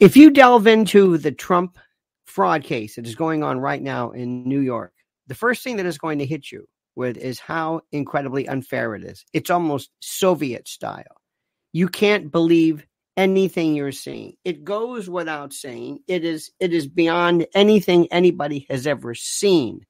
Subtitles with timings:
[0.00, 1.76] If you delve into the Trump
[2.24, 4.92] fraud case that is going on right now in New York,
[5.26, 9.02] the first thing that is going to hit you with is how incredibly unfair it
[9.02, 9.24] is.
[9.32, 11.02] It's almost Soviet style.
[11.72, 14.36] You can't believe anything you're seeing.
[14.44, 15.98] It goes without saying.
[16.06, 19.84] It is it is beyond anything anybody has ever seen.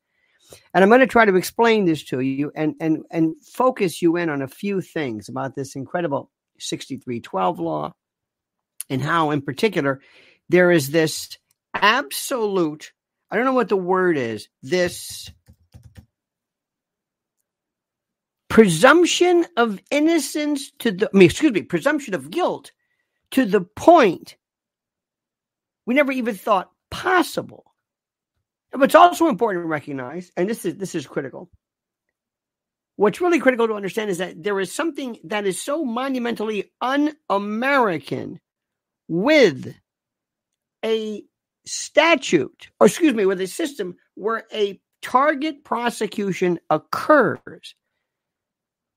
[0.73, 4.17] And I'm going to try to explain this to you and and and focus you
[4.17, 7.93] in on a few things about this incredible 6312 law
[8.91, 10.01] and how in particular
[10.49, 11.37] there is this
[11.75, 12.93] absolute
[13.31, 14.49] I don't know what the word is.
[14.63, 15.31] This
[18.49, 22.73] presumption of innocence to the I mean, excuse me, presumption of guilt
[23.33, 24.37] to the point
[25.85, 27.65] we never even thought possible.
[28.73, 31.51] But it's also important to recognize, and this is this is critical.
[32.97, 38.41] What's really critical to understand is that there is something that is so monumentally un-American
[39.09, 39.75] with
[40.85, 41.25] a
[41.67, 47.75] statute, or excuse me, with a system where a target prosecution occurs.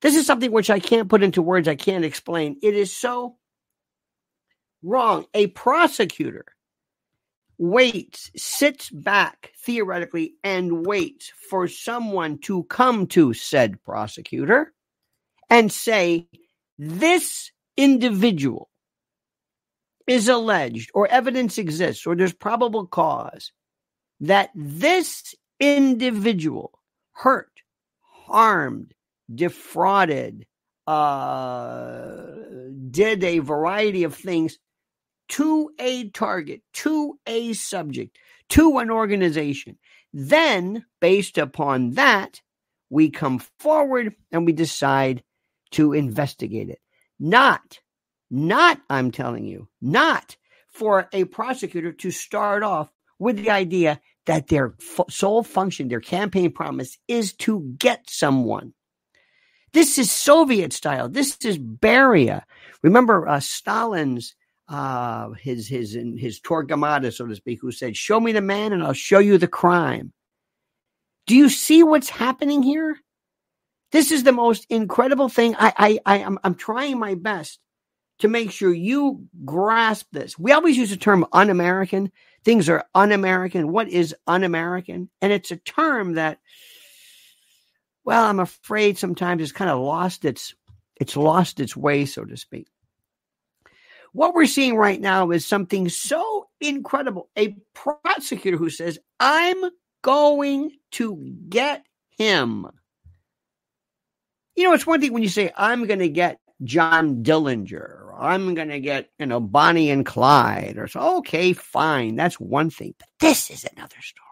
[0.02, 2.58] This is something which I can't put into words, I can't explain.
[2.62, 3.38] It is so
[4.84, 5.26] wrong.
[5.34, 6.46] A prosecutor
[7.58, 14.74] waits, sits back theoretically, and waits for someone to come to said prosecutor
[15.50, 16.28] and say,
[16.80, 18.71] This individual
[20.12, 23.52] is alleged, or evidence exists, or there's probable cause
[24.20, 26.78] that this individual
[27.14, 27.62] hurt,
[28.02, 28.94] harmed,
[29.34, 30.46] defrauded,
[30.86, 32.26] uh,
[32.90, 34.60] did a variety of things
[35.30, 38.18] to a target, to a subject,
[38.50, 39.78] to an organization.
[40.12, 42.42] Then, based upon that,
[42.90, 45.24] we come forward and we decide
[45.72, 46.80] to investigate it.
[47.18, 47.80] Not,
[48.32, 50.38] not, I'm telling you, not
[50.70, 54.74] for a prosecutor to start off with the idea that their
[55.10, 58.74] sole function, their campaign promise is to get someone.
[59.74, 61.10] This is Soviet style.
[61.10, 62.44] This is Beria.
[62.82, 64.36] Remember uh, Stalin's
[64.68, 68.84] uh, his his his Torquemada, so to speak, who said, "Show me the man, and
[68.84, 70.14] I'll show you the crime."
[71.28, 72.98] Do you see what's happening here?
[73.92, 75.56] This is the most incredible thing.
[75.58, 77.60] I I, I am I'm trying my best
[78.22, 80.40] to make sure you grasp this.
[80.40, 82.12] We always use the term un-American.
[82.44, 83.72] Things are un-American.
[83.72, 85.10] What is un-American?
[85.22, 86.40] And it's a term that,
[88.04, 90.56] well, I'm afraid sometimes it's kind of lost its
[91.00, 92.68] it's lost its way, so to speak.
[94.14, 97.30] What we're seeing right now is something so incredible.
[97.36, 99.64] A prosecutor who says, I'm
[100.04, 101.84] going to get
[102.18, 102.68] him.
[104.56, 108.16] You know, it's one thing when you say, I'm going to get John Dillinger, or
[108.20, 112.16] I'm going to get, you know, Bonnie and Clyde, or so, okay, fine.
[112.16, 112.94] That's one thing.
[113.00, 114.28] But this is another story.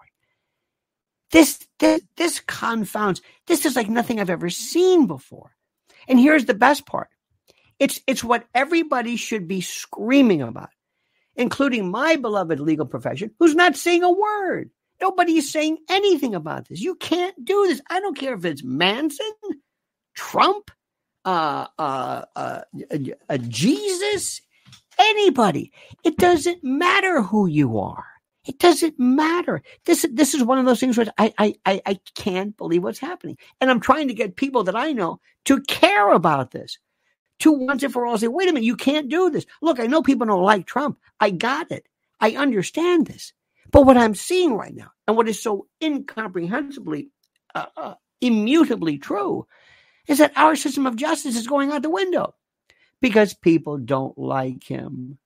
[1.32, 5.56] This, this, this confounds, this is like nothing I've ever seen before.
[6.08, 7.10] And here's the best part
[7.80, 10.70] it's it's what everybody should be screaming about,
[11.36, 14.70] including my beloved legal profession, who's not saying a word.
[15.02, 16.82] Nobody is saying anything about this.
[16.82, 17.82] You can't do this.
[17.90, 19.32] I don't care if it's Manson,
[20.14, 20.72] Trump,
[21.26, 24.42] uh, uh, uh, Jesus,
[24.98, 25.72] anybody.
[26.04, 28.06] It doesn't matter who you are.
[28.46, 29.62] It doesn't matter.
[29.86, 33.00] This this is one of those things where I, I I I can't believe what's
[33.00, 36.80] happening, and I'm trying to get people that I know to care about this
[37.40, 39.46] to once and for all say, wait a minute, you can't do this.
[39.62, 41.00] Look, I know people don't like Trump.
[41.20, 41.88] I got it.
[42.20, 43.34] I understand this.
[43.72, 47.10] But what I'm seeing right now, and what is so incomprehensibly,
[47.56, 49.48] uh, uh, immutably true,
[50.10, 52.34] is that our system of justice is going out the window
[53.00, 55.20] because people don't like him.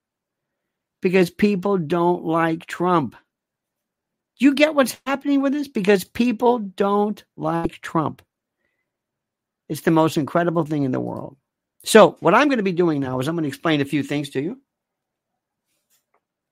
[1.01, 3.15] Because people don't like Trump.
[4.37, 5.67] You get what's happening with this?
[5.67, 8.21] Because people don't like Trump.
[9.69, 11.37] It's the most incredible thing in the world.
[11.85, 14.03] So, what I'm going to be doing now is I'm going to explain a few
[14.03, 14.61] things to you.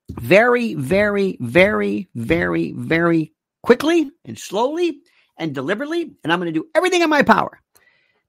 [0.10, 5.00] Very, very, very, very, very quickly and slowly
[5.38, 6.13] and deliberately.
[6.24, 7.61] And I'm going to do everything in my power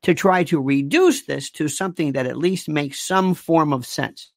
[0.03, 4.31] to try to reduce this to something that at least makes some form of sense.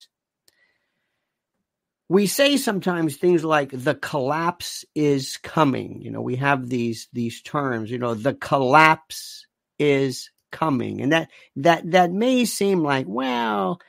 [2.08, 6.02] We say sometimes things like the collapse is coming.
[6.02, 9.48] You know, we have these these terms, you know, the collapse
[9.80, 11.02] is coming.
[11.02, 13.80] And that that that may seem like, well,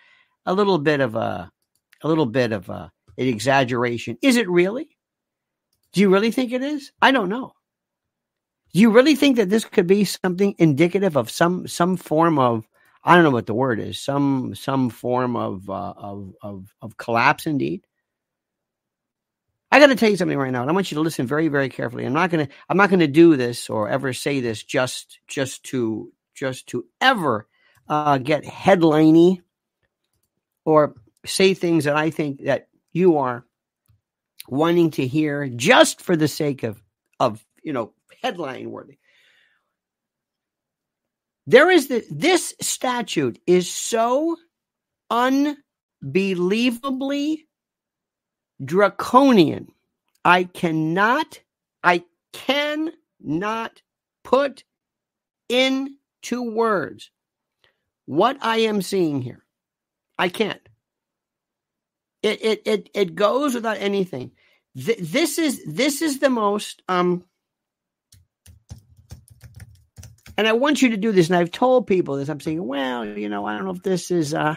[0.46, 1.50] a little bit of a
[2.02, 4.16] a little bit of a an exaggeration.
[4.22, 4.96] Is it really?
[5.92, 6.92] Do you really think it is?
[7.00, 7.52] I don't know.
[8.76, 12.68] Do you really think that this could be something indicative of some some form of
[13.02, 16.98] I don't know what the word is some some form of uh, of, of of
[16.98, 17.86] collapse indeed?
[19.72, 21.48] I got to tell you something right now, and I want you to listen very,
[21.48, 22.04] very carefully.
[22.04, 26.12] I'm not gonna, I'm not gonna do this or ever say this just, just to,
[26.34, 27.48] just to ever
[27.88, 29.40] uh, get headliney
[30.66, 33.46] or say things that I think that you are
[34.48, 36.82] wanting to hear just for the sake of,
[37.18, 38.98] of you know, headline worthy.
[41.46, 44.36] There is the, this statute is so
[45.10, 47.46] unbelievably
[48.64, 49.68] draconian.
[50.24, 51.40] I cannot,
[51.84, 53.82] I cannot
[54.24, 54.64] put
[55.48, 57.10] into words
[58.06, 59.44] what I am seeing here.
[60.18, 60.60] I can't.
[62.22, 64.32] It it it, it goes without anything.
[64.76, 67.24] Th- this is this is the most um
[70.36, 71.28] and I want you to do this.
[71.28, 72.28] And I've told people this.
[72.28, 74.56] I'm saying, well, you know, I don't know if this is uh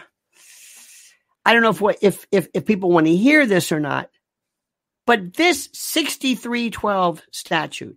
[1.44, 4.10] I don't know if what if if if people want to hear this or not.
[5.06, 7.96] But this 6312 statute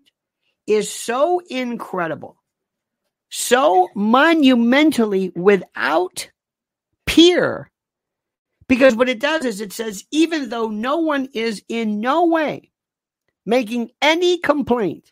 [0.65, 2.41] is so incredible,
[3.29, 6.29] so monumentally without
[7.05, 7.69] peer.
[8.67, 12.71] Because what it does is it says, even though no one is in no way
[13.45, 15.11] making any complaint,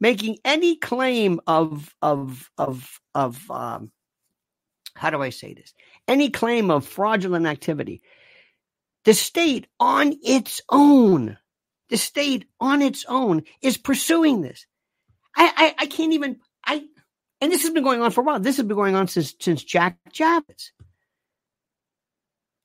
[0.00, 3.90] making any claim of of of of um,
[4.94, 5.74] how do I say this?
[6.08, 8.02] Any claim of fraudulent activity.
[9.04, 11.38] The state on its own,
[11.90, 14.66] the state on its own is pursuing this.
[15.36, 16.84] I, I, I can't even I
[17.40, 18.40] and this has been going on for a while.
[18.40, 20.70] This has been going on since since Jack Javits.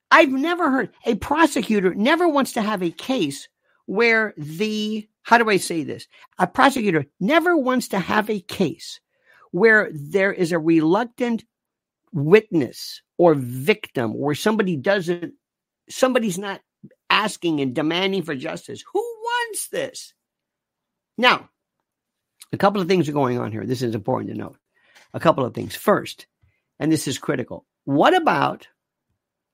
[0.10, 3.48] I've never heard a prosecutor never wants to have a case
[3.86, 6.08] where the how do I say this?
[6.40, 9.00] A prosecutor never wants to have a case
[9.52, 11.44] where there is a reluctant
[12.14, 15.34] witness or victim where somebody doesn't
[15.90, 16.62] somebody's not
[17.10, 18.84] asking and demanding for justice.
[18.94, 20.14] Who wants this?
[21.18, 21.50] Now,
[22.54, 23.66] a couple of things are going on here.
[23.66, 24.58] This is important to note.
[25.14, 25.76] A couple of things.
[25.76, 26.26] First,
[26.80, 27.66] and this is critical.
[27.84, 28.68] What about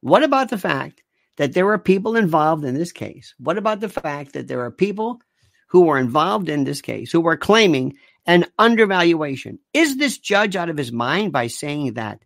[0.01, 1.03] what about the fact
[1.37, 3.33] that there are people involved in this case?
[3.39, 5.19] What about the fact that there are people
[5.67, 9.59] who were involved in this case who were claiming an undervaluation?
[9.73, 12.19] Is this judge out of his mind by saying that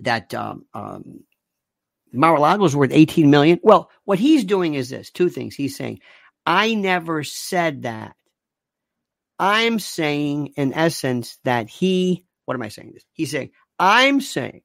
[0.00, 1.24] that um, um,
[2.12, 3.60] Mar-a-Lago was worth 18 million?
[3.62, 5.54] Well, what he's doing is this: two things.
[5.54, 6.00] He's saying,
[6.46, 8.16] "I never said that."
[9.38, 12.24] I'm saying, in essence, that he.
[12.44, 12.92] What am I saying?
[12.94, 13.04] This.
[13.12, 14.62] He's saying, "I'm saying."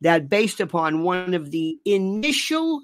[0.00, 2.82] that based upon one of the initial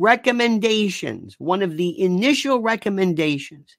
[0.00, 3.76] recommendations, one of the initial recommendations,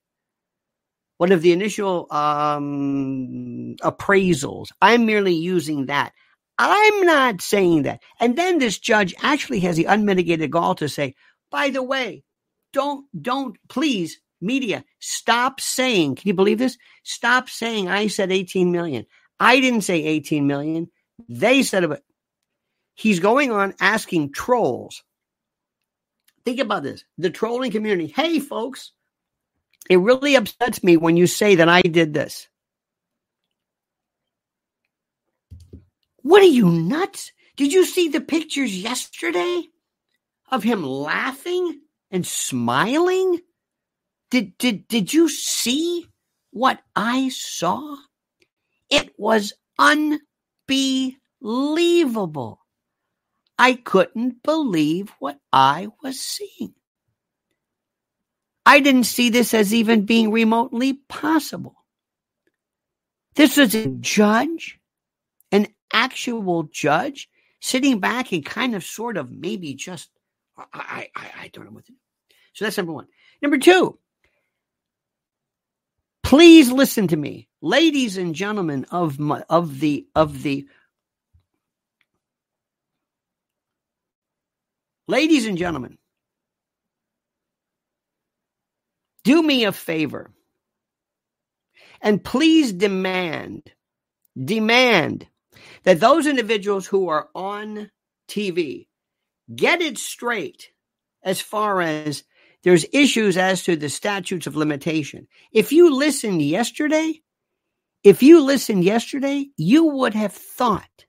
[1.18, 6.14] one of the initial um, appraisals, I'm merely using that.
[6.58, 8.02] I'm not saying that.
[8.20, 11.16] And then this judge actually has the unmitigated gall to say,
[11.50, 12.24] by the way,
[12.72, 16.78] don't, don't, please, media, stop saying, can you believe this?
[17.04, 19.06] Stop saying I said 18 million.
[19.40, 20.92] I didn't say 18 million.
[21.28, 22.04] They said it
[22.94, 25.04] he's going on asking trolls.
[26.46, 28.08] Think about this the trolling community.
[28.08, 28.92] Hey, folks,
[29.90, 32.48] it really upsets me when you say that I did this.
[36.24, 37.32] What are you nuts?
[37.58, 39.64] Did you see the pictures yesterday
[40.52, 43.40] of him laughing and smiling?
[44.30, 46.08] Did did did you see
[46.52, 47.98] what I saw?
[48.90, 52.61] It was unbelievable.
[53.62, 56.74] I couldn't believe what I was seeing.
[58.66, 61.76] I didn't see this as even being remotely possible.
[63.36, 64.80] This was a judge,
[65.52, 70.10] an actual judge, sitting back and kind of sort of maybe just,
[70.58, 71.98] I, I, I don't know what to do.
[72.54, 73.10] So that's number one.
[73.44, 74.00] Number two,
[76.24, 80.66] please listen to me, ladies and gentlemen of my, of the of the
[85.12, 85.98] Ladies and gentlemen,
[89.26, 90.32] do me a favor
[92.00, 93.74] and please demand,
[94.42, 95.28] demand
[95.84, 97.92] that those individuals who are on
[98.30, 98.88] TV
[99.54, 100.70] get it straight
[101.22, 102.24] as far as
[102.64, 105.28] there's issues as to the statutes of limitation.
[105.52, 107.20] If you listened yesterday,
[108.02, 111.06] if you listened yesterday, you would have thought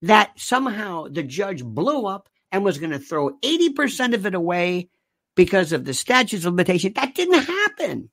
[0.00, 4.88] that somehow the judge blew up and was going to throw 80% of it away
[5.36, 6.92] because of the statutes of limitation.
[6.94, 8.10] That didn't happen.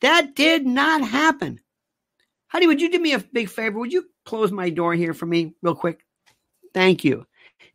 [0.00, 1.60] That did not happen.
[2.48, 3.78] Honey, would you do me a big favor?
[3.78, 6.04] Would you close my door here for me real quick?
[6.72, 7.26] Thank you.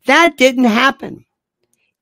[0.06, 1.24] That didn't happen.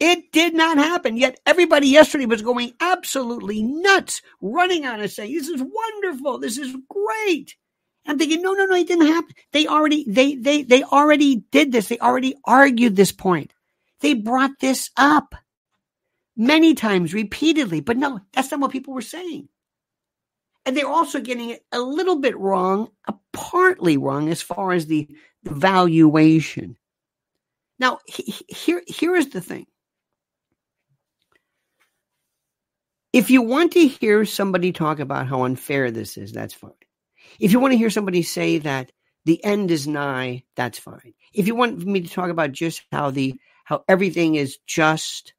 [0.01, 1.17] It did not happen.
[1.17, 6.39] Yet everybody yesterday was going absolutely nuts, running on us saying, This is wonderful.
[6.39, 7.57] This is great.
[8.07, 9.35] I'm thinking, no, no, no, it didn't happen.
[9.53, 11.89] They already, they, they, they already did this.
[11.89, 13.53] They already argued this point.
[14.01, 15.35] They brought this up
[16.37, 17.81] many times, repeatedly.
[17.81, 19.49] But no, that's not what people were saying.
[20.67, 22.89] And they're also getting it a little bit wrong,
[23.33, 25.09] partly wrong as far as the,
[25.45, 26.77] the valuation.
[27.79, 29.67] Now, he, here, here is the thing.
[33.13, 36.73] If you want to hear somebody talk about how unfair this is, that's fine.
[37.41, 38.93] If you want to hear somebody say that
[39.25, 41.15] the end is nigh, that's fine.
[41.33, 45.35] If you want me to talk about just how the how everything is just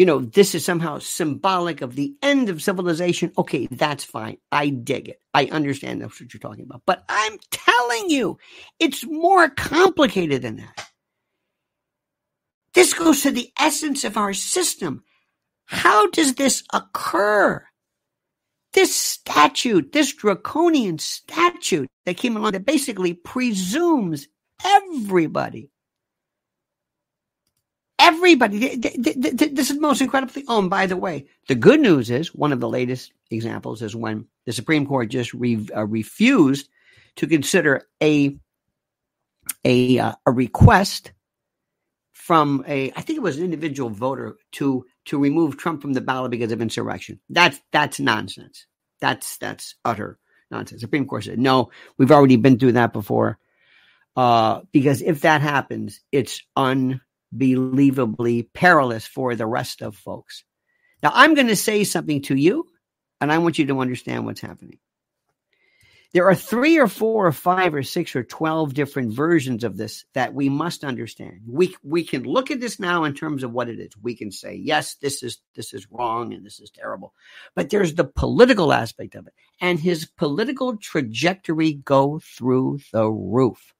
[0.00, 3.32] you know, this is somehow symbolic of the end of civilization.
[3.36, 4.38] Okay, that's fine.
[4.50, 5.20] I dig it.
[5.34, 6.80] I understand that's what you're talking about.
[6.86, 8.38] But I'm telling you,
[8.78, 10.88] it's more complicated than that.
[12.72, 15.04] This goes to the essence of our system.
[15.66, 17.66] How does this occur?
[18.72, 24.28] This statute, this draconian statute that came along that basically presumes
[24.64, 25.70] everybody
[28.00, 30.46] Everybody, this is most incredible thing.
[30.48, 33.94] Oh, and by the way, the good news is one of the latest examples is
[33.94, 36.70] when the Supreme Court just re, uh, refused
[37.16, 38.34] to consider a
[39.66, 41.12] a uh, a request
[42.12, 46.00] from a I think it was an individual voter to to remove Trump from the
[46.00, 47.20] ballot because of insurrection.
[47.28, 48.66] That's that's nonsense.
[49.00, 50.18] That's that's utter
[50.50, 50.80] nonsense.
[50.80, 51.70] Supreme Court said no.
[51.98, 53.38] We've already been through that before.
[54.16, 60.44] Uh, because if that happens, it's unbelievably perilous for the rest of folks.
[61.02, 62.66] Now, I'm going to say something to you,
[63.20, 64.78] and I want you to understand what's happening.
[66.12, 70.04] There are three or four or five or six or 12 different versions of this
[70.14, 71.42] that we must understand.
[71.46, 73.92] We, we can look at this now in terms of what it is.
[74.02, 77.14] We can say, yes, this is, this is wrong and this is terrible.
[77.54, 83.72] But there's the political aspect of it and his political trajectory go through the roof.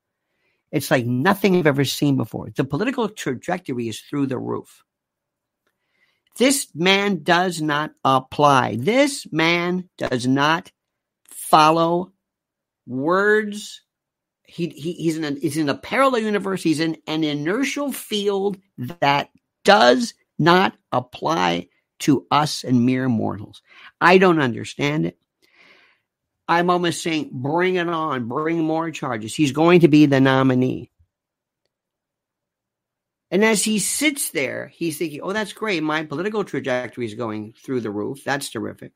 [0.70, 2.50] It's like nothing I've ever seen before.
[2.54, 4.84] The political trajectory is through the roof.
[6.38, 8.76] This man does not apply.
[8.76, 10.70] This man does not
[11.28, 12.12] follow
[12.90, 13.82] words.
[14.44, 16.62] He, he, he's, in a, he's in a parallel universe.
[16.62, 19.30] He's in an inertial field that
[19.64, 21.68] does not apply
[22.00, 23.62] to us and mere mortals.
[24.00, 25.18] I don't understand it.
[26.48, 29.34] I'm almost saying, bring it on, bring more charges.
[29.34, 30.90] He's going to be the nominee.
[33.30, 35.80] And as he sits there, he's thinking, oh, that's great.
[35.84, 38.24] My political trajectory is going through the roof.
[38.24, 38.90] That's terrific.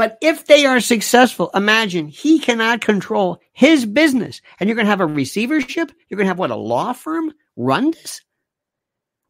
[0.00, 4.40] But if they are successful, imagine he cannot control his business.
[4.58, 5.92] And you're going to have a receivership?
[6.08, 8.22] You're going to have what, a law firm run this?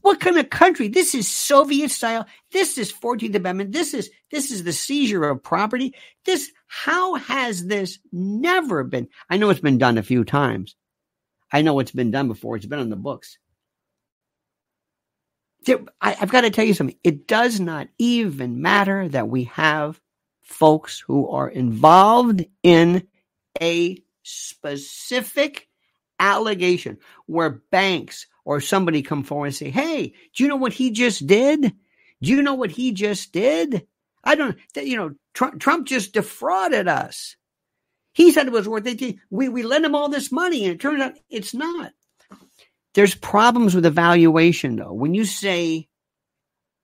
[0.02, 0.86] What kind of country?
[0.86, 2.24] This is Soviet style.
[2.52, 3.72] This is 14th Amendment.
[3.72, 5.92] This is this is the seizure of property.
[6.24, 9.08] This how has this never been?
[9.28, 10.76] I know it's been done a few times.
[11.52, 12.54] I know it's been done before.
[12.54, 13.38] It's been on the books.
[15.66, 16.96] I, I've got to tell you something.
[17.02, 20.00] It does not even matter that we have
[20.50, 23.06] folks who are involved in
[23.62, 25.68] a specific
[26.18, 30.90] allegation where banks or somebody come forward and say, Hey, do you know what he
[30.90, 31.72] just did?
[32.22, 33.86] Do you know what he just did?
[34.22, 37.36] I don't, you know, Trump, Trump just defrauded us.
[38.12, 39.16] He said it was worth it.
[39.30, 41.92] We, we lent him all this money and it turned out it's not.
[42.94, 44.92] There's problems with evaluation though.
[44.92, 45.88] When you say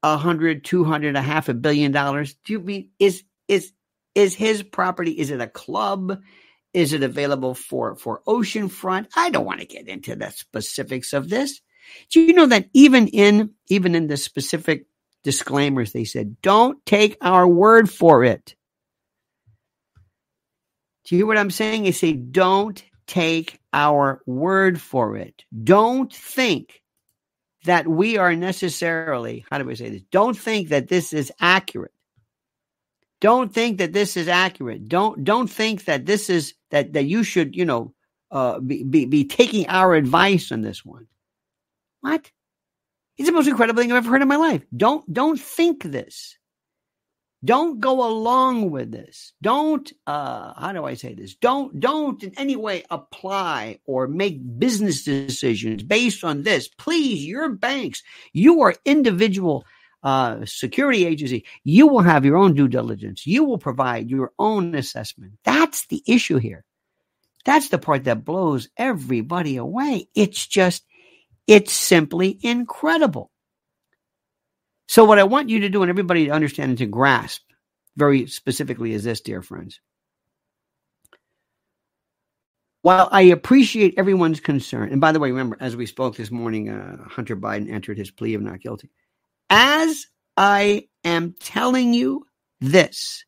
[0.03, 3.73] a hundred, two hundred, a half a billion dollars, do you mean is is
[4.15, 5.13] is his property?
[5.13, 6.21] Is it a club?
[6.73, 9.09] Is it available for, for oceanfront?
[9.17, 11.61] I don't want to get into the specifics of this.
[12.11, 14.87] Do you know that even in, even in the specific
[15.23, 18.55] disclaimers, they said, don't take our word for it.
[21.05, 21.83] Do you hear what I'm saying?
[21.83, 25.45] They say, don't take our word for it.
[25.65, 26.83] Don't think
[27.65, 30.03] that we are necessarily, how do we say this?
[30.11, 31.93] Don't think that this is accurate.
[33.21, 34.89] Don't think that this is accurate.
[34.89, 37.95] Don't don't think that this is that that you should you know
[38.31, 41.07] uh, be, be be taking our advice on this one.
[42.01, 42.31] What?
[43.17, 44.63] It's the most incredible thing I've ever heard in my life.
[44.77, 46.37] Don't don't think this.
[47.45, 49.33] Don't go along with this.
[49.41, 51.35] Don't uh how do I say this?
[51.37, 56.69] Don't don't in any way apply or make business decisions based on this.
[56.69, 59.65] Please, your banks, you are individual
[60.07, 63.27] uh, security agency, you will have your own due diligence.
[63.27, 65.35] You will provide your own assessment.
[65.45, 66.65] That's the issue here.
[67.47, 70.09] That's the part that blows everybody away.
[70.15, 70.85] It's just
[71.49, 73.31] It's simply incredible.
[74.89, 77.43] So, what I want you to do and everybody to understand and to grasp
[77.97, 79.81] very specifically is this, dear friends.
[82.83, 86.71] While I appreciate everyone's concern, and by the way, remember, as we spoke this morning,
[86.71, 88.91] uh, Hunter Biden entered his plea of not guilty.
[89.49, 92.27] As I am telling you
[92.61, 93.25] this,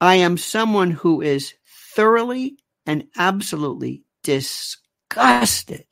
[0.00, 1.54] I am someone who is
[1.94, 5.84] thoroughly and absolutely disgusted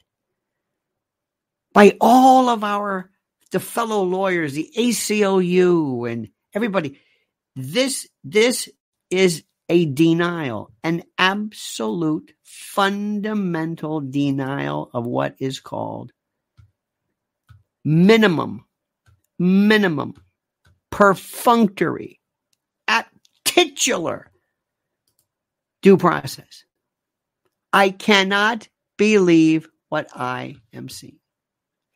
[1.72, 3.10] by all of our
[3.50, 7.00] the fellow lawyers, the ACLU and everybody.
[7.56, 8.68] This this
[9.10, 16.12] is a denial, an absolute fundamental denial of what is called
[17.84, 18.64] minimum,
[19.38, 20.14] minimum,
[20.90, 22.20] perfunctory,
[22.88, 23.08] at
[23.44, 24.30] titular
[25.82, 26.64] due process.
[27.72, 31.18] I cannot believe what I am seeing.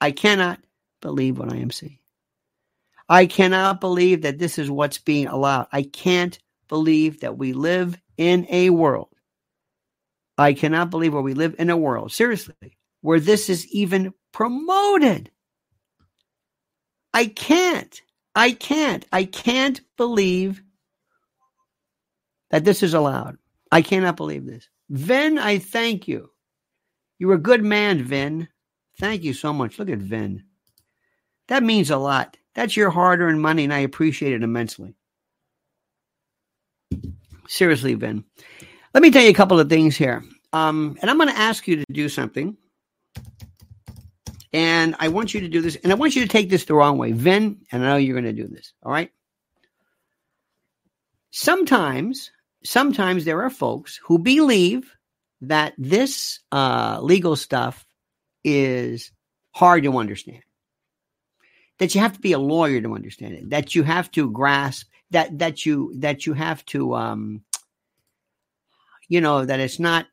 [0.01, 0.61] I cannot
[1.01, 1.99] believe what I am seeing.
[3.09, 5.67] I cannot believe that this is what's being allowed.
[5.73, 9.09] I can't believe that we live in a world.
[10.39, 15.31] I cannot believe where we live in a world, seriously, where this is even promoted.
[17.15, 18.01] I can't.
[18.35, 19.05] I can't.
[19.13, 20.63] I can't believe
[22.51, 23.39] that this is allowed.
[23.71, 24.69] I cannot believe this.
[24.91, 26.31] Vin, I thank you.
[27.19, 28.49] You're a good man, Vin.
[28.99, 29.79] Thank you so much.
[29.79, 30.45] Look at Vin.
[31.49, 32.37] That means a lot.
[32.55, 34.95] That's your hard earned money, and I appreciate it immensely.
[37.49, 38.25] Seriously, Vin.
[38.95, 40.23] Let me tell you a couple of things here.
[40.53, 42.57] Um, and I'm going to ask you to do something.
[44.53, 46.75] And I want you to do this, and I want you to take this the
[46.75, 47.13] wrong way.
[47.13, 48.73] Vin, and I know you're going to do this.
[48.83, 49.11] All right.
[51.31, 52.31] Sometimes,
[52.63, 54.95] sometimes there are folks who believe
[55.41, 57.87] that this uh, legal stuff
[58.45, 59.11] is
[59.53, 60.43] hard to understand
[61.79, 64.89] that you have to be a lawyer to understand it that you have to grasp
[65.11, 67.43] that that you that you have to um
[69.09, 70.07] you know that it's not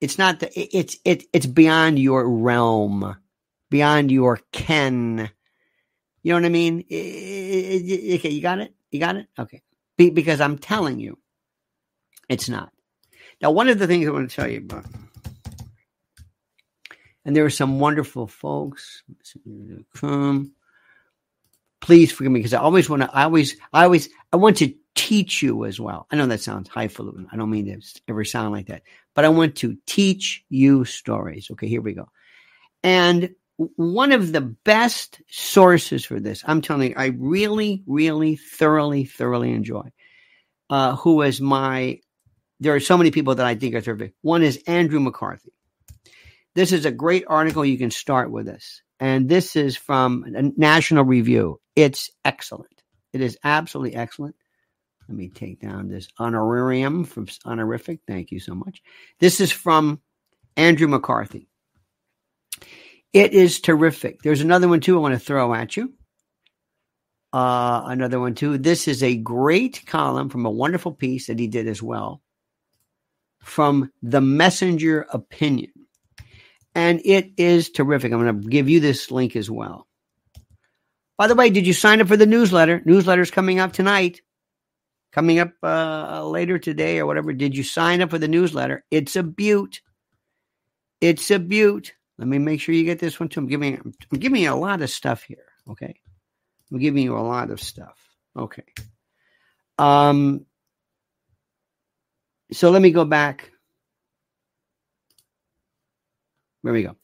[0.00, 3.16] it's not the it's it it's beyond your realm
[3.70, 5.30] beyond your ken
[6.22, 9.62] you know what i mean okay you got it you got it okay
[9.96, 11.18] Be, because i'm telling you
[12.28, 12.72] it's not
[13.40, 14.84] now one of the things i want to tell you about
[17.24, 19.02] and there are some wonderful folks
[21.80, 24.74] please forgive me because I always want to, I always, I always, I want to
[24.94, 26.06] teach you as well.
[26.10, 27.28] I know that sounds highfalutin.
[27.32, 28.82] I don't mean to ever sound like that,
[29.14, 31.48] but I want to teach you stories.
[31.52, 32.08] Okay, here we go.
[32.82, 39.04] And one of the best sources for this, I'm telling you, I really, really, thoroughly,
[39.04, 39.90] thoroughly enjoy.
[40.70, 42.00] Uh, who is my?
[42.60, 44.14] There are so many people that I think are terrific.
[44.22, 45.52] One is Andrew McCarthy.
[46.54, 47.64] This is a great article.
[47.64, 50.24] You can start with this, and this is from
[50.56, 51.60] National Review.
[51.74, 52.82] It's excellent.
[53.12, 54.36] It is absolutely excellent.
[55.08, 58.00] Let me take down this honorarium from honorific.
[58.06, 58.82] Thank you so much.
[59.18, 60.00] This is from
[60.56, 61.47] Andrew McCarthy.
[63.12, 64.22] It is terrific.
[64.22, 65.94] There's another one too I want to throw at you.
[67.32, 68.58] Uh, another one too.
[68.58, 72.22] This is a great column from a wonderful piece that he did as well
[73.42, 75.72] from the Messenger Opinion.
[76.74, 78.12] And it is terrific.
[78.12, 79.86] I'm going to give you this link as well.
[81.16, 82.80] By the way, did you sign up for the newsletter?
[82.84, 84.20] Newsletter's coming up tonight,
[85.12, 87.32] coming up uh, later today or whatever.
[87.32, 88.84] Did you sign up for the newsletter?
[88.90, 89.80] It's a beaut.
[91.00, 91.92] It's a beaut.
[92.18, 93.40] Let me make sure you get this one too.
[93.40, 95.44] I'm giving I'm giving you a lot of stuff here.
[95.70, 95.94] Okay,
[96.72, 97.98] I'm giving you a lot of stuff.
[98.36, 98.64] Okay.
[99.78, 100.44] Um.
[102.52, 103.52] So let me go back.
[106.64, 106.96] There we go.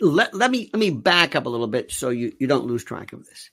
[0.00, 2.84] let, let me let me back up a little bit so you, you don't lose
[2.84, 3.50] track of this.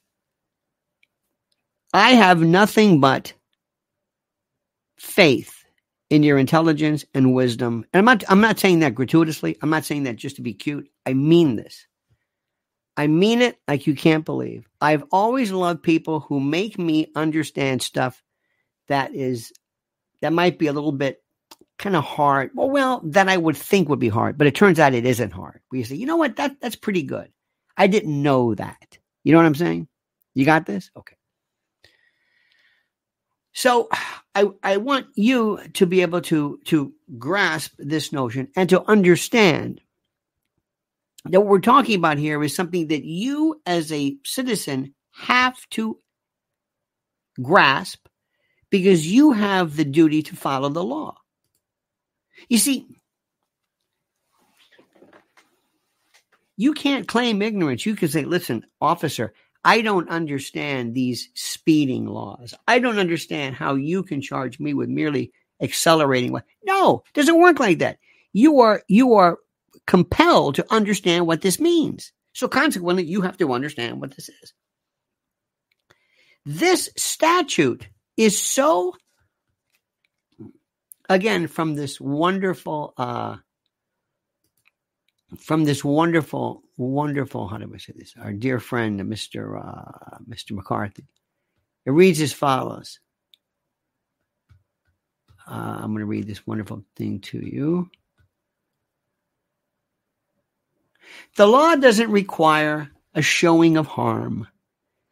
[1.93, 3.33] I have nothing but
[4.97, 5.62] faith
[6.13, 7.83] in your intelligence and wisdom.
[7.91, 9.57] And I'm not I'm not saying that gratuitously.
[9.63, 10.87] I'm not saying that just to be cute.
[11.07, 11.87] I mean this.
[12.95, 14.69] I mean it like you can't believe.
[14.79, 18.21] I've always loved people who make me understand stuff
[18.89, 19.53] that is
[20.21, 21.23] that might be a little bit
[21.79, 22.51] kind of hard.
[22.53, 25.33] Well, well, that I would think would be hard, but it turns out it isn't
[25.33, 25.61] hard.
[25.71, 26.35] We say, you know what?
[26.35, 27.31] That that's pretty good.
[27.75, 28.99] I didn't know that.
[29.23, 29.87] You know what I'm saying?
[30.35, 30.91] You got this?
[30.95, 31.15] Okay.
[33.53, 33.89] So
[34.35, 39.81] I I want you to be able to to grasp this notion and to understand
[41.25, 45.97] that what we're talking about here is something that you as a citizen have to
[47.41, 48.07] grasp
[48.69, 51.15] because you have the duty to follow the law.
[52.49, 52.87] You see,
[56.57, 57.85] you can't claim ignorance.
[57.85, 59.33] You can say, listen, officer,
[59.63, 62.53] I don't understand these speeding laws.
[62.67, 66.35] I don't understand how you can charge me with merely accelerating.
[66.65, 67.97] No, it doesn't work like that.
[68.33, 69.39] You are, you are
[69.87, 72.11] compelled to understand what this means.
[72.33, 74.53] So consequently, you have to understand what this is.
[76.45, 78.95] This statute is so,
[81.07, 83.37] again, from this wonderful, uh,
[85.39, 88.13] from this wonderful, wonderful, how do I say this?
[88.19, 89.59] Our dear friend, Mr.
[89.59, 90.51] Uh, Mr.
[90.51, 91.05] McCarthy.
[91.85, 92.99] It reads as follows.
[95.47, 97.89] Uh, I'm going to read this wonderful thing to you.
[101.35, 104.47] The law doesn't require a showing of harm.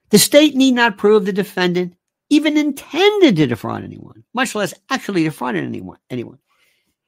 [0.09, 1.95] The state need not prove the defendant
[2.29, 5.97] even intended to defraud anyone, much less actually defrauded anyone.
[6.09, 6.39] anyone.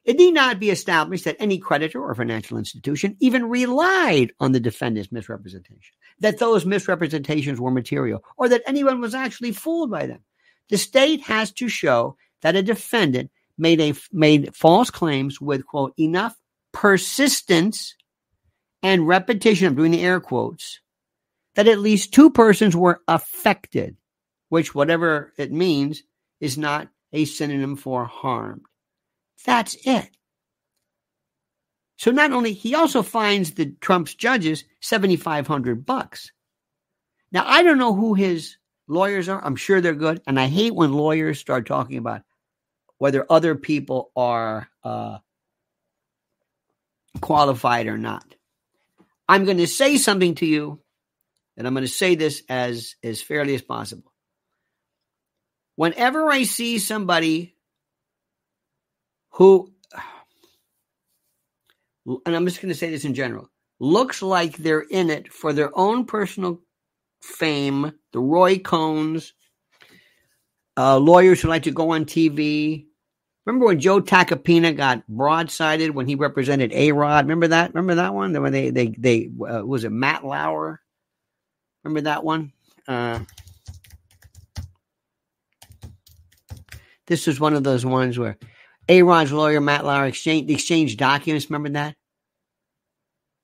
[0.06, 4.60] It need not be established that any creditor or financial institution even relied on the
[4.60, 10.20] defendant's misrepresentation, that those misrepresentations were material, or that anyone was actually fooled by them.
[10.70, 15.94] The state has to show that a defendant made a made false claims with quote
[15.98, 16.36] enough
[16.74, 17.96] persistence
[18.82, 19.68] and repetition.
[19.68, 20.82] I'm doing the air quotes
[21.56, 23.96] that at least two persons were affected,
[24.50, 26.04] which whatever it means
[26.42, 28.66] is not a synonym for harmed.
[29.46, 30.10] That's it.
[31.98, 36.32] So not only he also finds the Trump's judges 7500 bucks.
[37.32, 39.44] Now I don't know who his lawyers are.
[39.44, 42.22] I'm sure they're good and I hate when lawyers start talking about
[42.98, 45.18] whether other people are uh,
[47.22, 48.26] qualified or not.
[49.28, 50.82] I'm going to say something to you,
[51.58, 54.12] and I'm going to say this as, as fairly as possible.
[55.76, 57.53] Whenever I see somebody
[59.34, 59.72] who,
[62.26, 65.54] and I'm just going to say this in general, looks like they're in it for
[65.54, 66.60] their own personal
[67.22, 69.32] fame, the Roy Cohns,
[70.78, 72.86] uh, lawyers who like to go on TV.
[73.46, 77.26] Remember when Joe Tacopina got broadsided when he represented A Rod?
[77.26, 77.74] Remember that?
[77.74, 78.34] Remember that one?
[78.42, 80.80] When they they they uh, was it Matt Lauer?
[81.84, 82.54] Remember that one?
[82.88, 83.20] Uh,
[87.06, 88.38] this was one of those ones where
[88.90, 91.50] A Rod's lawyer Matt Lauer exchanged exchanged documents.
[91.50, 91.96] Remember that?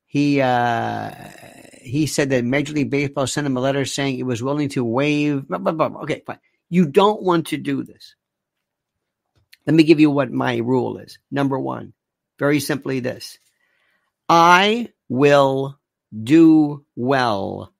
[0.06, 1.12] He uh,
[1.82, 4.84] he said that Major League Baseball sent him a letter saying it was willing to
[4.84, 5.48] waive.
[5.48, 6.02] Blah, blah, blah.
[6.02, 6.40] Okay, fine.
[6.70, 8.16] You don't want to do this.
[9.66, 11.20] Let me give you what my rule is.
[11.32, 11.94] Number one,
[12.38, 13.38] very simply this
[14.28, 15.80] I will
[16.24, 17.74] do well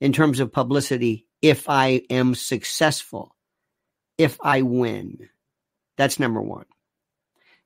[0.00, 3.34] in terms of publicity if I am successful,
[4.16, 5.28] if I win.
[5.96, 6.66] That's number one.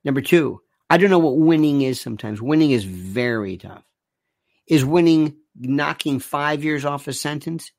[0.05, 0.61] Number two,
[0.91, 2.43] I don't know what winning is sometimes.
[2.43, 3.85] Winning is very tough.
[4.67, 7.73] Is winning knocking five years off a sentence?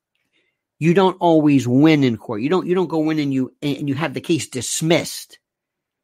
[0.80, 2.42] You don't always win in court.
[2.42, 5.40] You don't you don't go in and you and you have the case dismissed.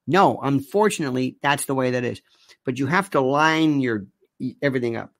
[0.07, 2.21] No, unfortunately, that's the way that is.
[2.65, 4.05] But you have to line your
[4.61, 5.11] everything up.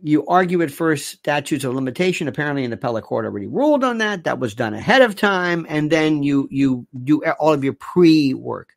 [0.00, 2.28] You argue at first statutes of limitation.
[2.28, 4.24] Apparently, an appellate court already ruled on that.
[4.24, 8.32] That was done ahead of time, and then you you do all of your pre
[8.34, 8.74] work,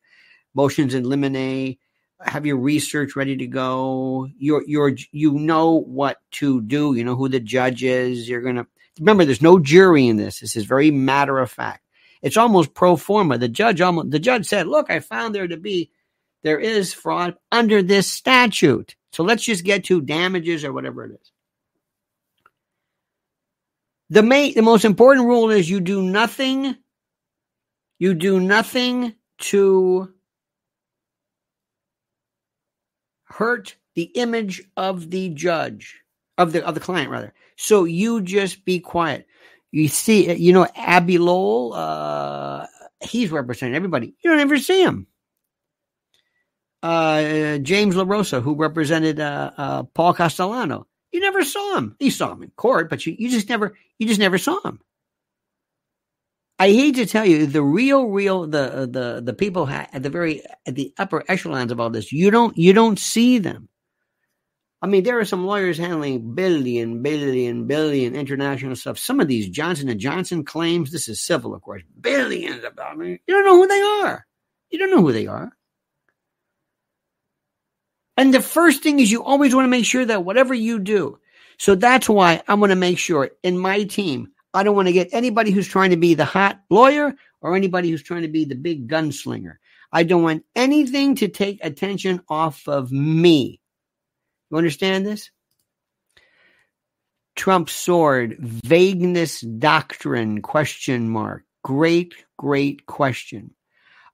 [0.54, 1.76] motions in limine,
[2.24, 4.28] have your research ready to go.
[4.38, 6.94] You're you're you know what to do.
[6.94, 8.28] You know who the judge is.
[8.28, 8.66] You're gonna
[8.98, 9.24] remember.
[9.24, 10.40] There's no jury in this.
[10.40, 11.84] This is very matter of fact.
[12.22, 13.38] It's almost pro forma.
[13.38, 15.90] The judge almost the judge said, "Look, I found there to be
[16.42, 18.96] there is fraud under this statute.
[19.12, 21.32] So let's just get to damages or whatever it is."
[24.10, 26.76] The main, the most important rule is you do nothing.
[27.98, 30.12] You do nothing to
[33.32, 36.00] hurt the image of the judge
[36.38, 37.32] of the of the client rather.
[37.56, 39.26] So you just be quiet.
[39.70, 42.66] You see, you know, Abbe Lowell, uh,
[43.00, 44.14] he's representing everybody.
[44.22, 45.06] You don't ever see him.
[46.82, 51.96] Uh, James LaRossa, who represented uh, uh, Paul Castellano, you never saw him.
[52.00, 54.80] You saw him in court, but you, you just never you just never saw him.
[56.62, 60.10] I hate to tell you, the real, real, the uh, the the people at the
[60.10, 63.68] very at the upper echelons of all this, you don't you don't see them.
[64.80, 68.96] I mean, there are some lawyers handling billion, billion, billion international stuff.
[68.96, 73.18] Some of these Johnson and Johnson claims, this is civil, of course, billions of dollars.
[73.26, 74.24] You don't know who they are.
[74.70, 75.50] You don't know who they are.
[78.16, 81.18] And the first thing is you always want to make sure that whatever you do.
[81.58, 84.92] So that's why I want to make sure in my team, I don't want to
[84.92, 88.44] get anybody who's trying to be the hot lawyer or anybody who's trying to be
[88.44, 89.56] the big gunslinger.
[89.92, 93.60] I don't want anything to take attention off of me.
[94.50, 95.30] You understand this?
[97.34, 101.44] Trump's sword, vagueness doctrine, question mark.
[101.62, 103.54] Great, great question.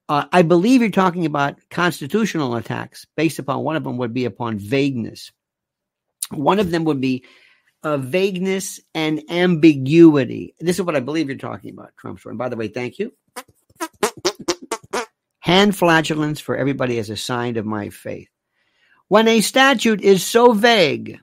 [0.09, 4.24] Uh, I believe you're talking about constitutional attacks based upon one of them would be
[4.24, 5.33] upon vagueness.
[6.31, 7.24] One of them would be
[7.83, 10.55] uh, vagueness and ambiguity.
[10.61, 12.33] This is what I believe you're talking about, Trump's sword.
[12.33, 13.12] And by the way, thank you.
[15.41, 18.29] Hand flatulence for everybody as a sign of my faith.
[19.09, 21.19] When a statute is so vague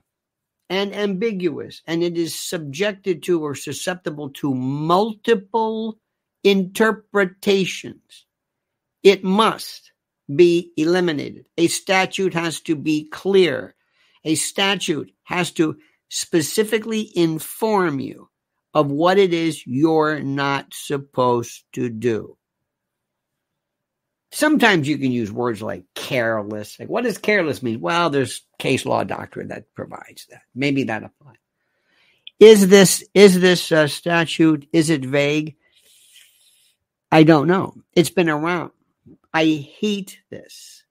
[0.68, 5.98] and ambiguous and it is subjected to or susceptible to multiple
[6.42, 8.26] interpretations,
[9.04, 9.92] it must
[10.34, 11.46] be eliminated.
[11.56, 13.76] A statute has to be clear.
[14.24, 15.76] A statute has to
[16.08, 18.28] specifically inform you
[18.74, 22.36] of what it is you're not supposed to do.
[24.32, 26.78] Sometimes you can use words like careless.
[26.78, 27.80] Like, what does careless mean?
[27.80, 30.42] Well, there's case law doctrine that provides that.
[30.54, 31.36] Maybe that applies.
[32.38, 34.68] Is this is this uh, statute?
[34.72, 35.56] Is it vague?
[37.10, 37.74] I don't know.
[37.94, 38.72] It's been around.
[39.32, 40.82] I hate this.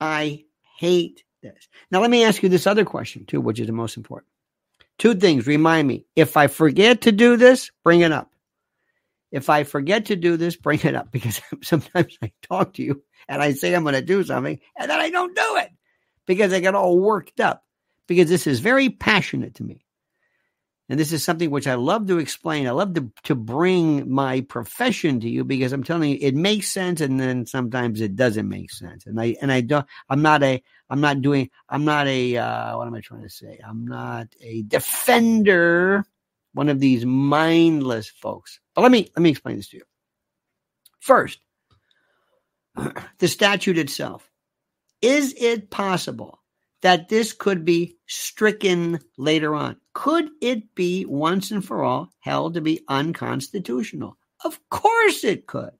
[0.00, 0.44] I
[0.78, 1.68] hate this.
[1.90, 4.30] Now, let me ask you this other question too, which is the most important.
[4.98, 6.06] Two things remind me.
[6.14, 8.30] If I forget to do this, bring it up.
[9.32, 13.02] If I forget to do this, bring it up because sometimes I talk to you
[13.28, 15.70] and I say I'm going to do something and then I don't do it
[16.26, 17.64] because I get all worked up
[18.06, 19.83] because this is very passionate to me.
[20.88, 22.66] And this is something which I love to explain.
[22.66, 26.68] I love to, to bring my profession to you because I'm telling you it makes
[26.68, 29.06] sense and then sometimes it doesn't make sense.
[29.06, 32.76] And I and I don't I'm not a I'm not doing I'm not a uh,
[32.76, 33.58] what am I trying to say?
[33.66, 36.04] I'm not a defender,
[36.52, 38.60] one of these mindless folks.
[38.74, 39.84] But let me let me explain this to you.
[41.00, 41.40] First,
[43.18, 44.30] the statute itself.
[45.00, 46.40] Is it possible
[46.84, 49.78] that this could be stricken later on?
[49.94, 54.18] Could it be once and for all held to be unconstitutional?
[54.44, 55.70] Of course it could.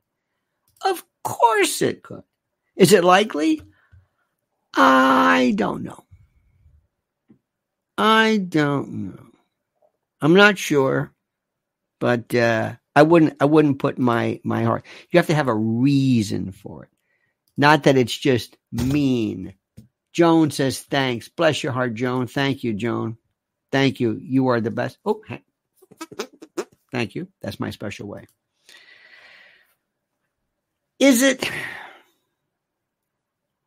[0.83, 2.23] Of course it could.
[2.75, 3.61] Is it likely?
[4.75, 6.05] I don't know.
[7.99, 9.27] I don't know.
[10.23, 11.13] I'm not sure,
[12.01, 13.37] but uh, I wouldn't.
[13.41, 14.87] I wouldn't put my my heart.
[15.11, 16.91] You have to have a reason for it,
[17.59, 19.53] not that it's just mean.
[20.15, 21.29] Joan says thanks.
[21.29, 22.29] Bless your heart, Joan.
[22.29, 23.19] Thank you, Joan.
[23.73, 24.19] Thank you.
[24.23, 24.97] You are the best.
[25.05, 25.21] Oh,
[26.93, 27.29] thank you.
[27.43, 28.27] That's my special way.
[31.01, 31.51] Is it?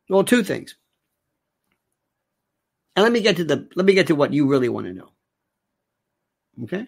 [0.08, 0.74] Well, two things.
[2.96, 4.94] And let me get to the let me get to what you really want to
[4.94, 5.10] know.
[6.64, 6.86] Okay?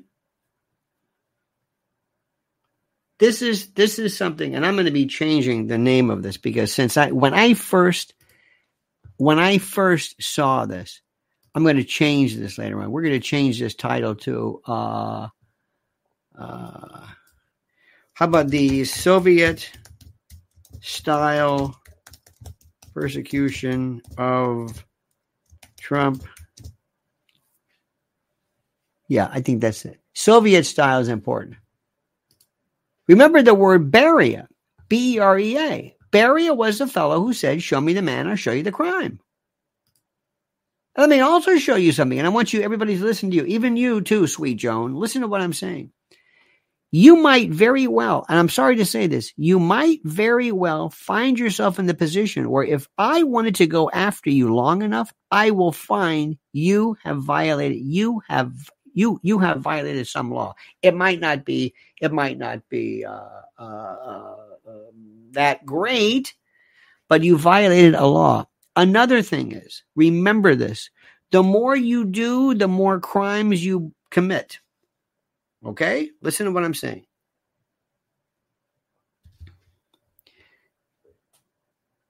[3.18, 6.38] This is this is something and I'm going to be changing the name of this
[6.38, 8.14] because since I when I first
[9.20, 11.02] when I first saw this,
[11.54, 12.90] I'm going to change this later on.
[12.90, 15.28] We're going to change this title to uh,
[16.38, 17.06] uh,
[18.14, 19.70] how about the Soviet
[20.80, 21.78] style
[22.94, 24.86] persecution of
[25.78, 26.24] Trump?
[29.06, 30.00] Yeah, I think that's it.
[30.14, 31.56] Soviet style is important.
[33.06, 34.48] Remember the word barrier,
[34.88, 35.96] B E R E A.
[36.12, 39.20] Beria was the fellow who said, Show me the man, I'll show you the crime.
[40.96, 43.44] Let me also show you something, and I want you, everybody, to listen to you,
[43.44, 44.94] even you too, sweet Joan.
[44.94, 45.92] Listen to what I'm saying.
[46.92, 51.38] You might very well, and I'm sorry to say this, you might very well find
[51.38, 55.52] yourself in the position where if I wanted to go after you long enough, I
[55.52, 58.52] will find you have violated, you have
[58.92, 60.54] you you have violated some law.
[60.82, 66.34] It might not be it might not be uh, uh, uh, um, that great,
[67.08, 68.46] but you violated a law.
[68.76, 70.90] Another thing is, remember this
[71.30, 74.58] the more you do, the more crimes you commit.
[75.64, 76.10] Okay?
[76.22, 77.04] Listen to what I'm saying.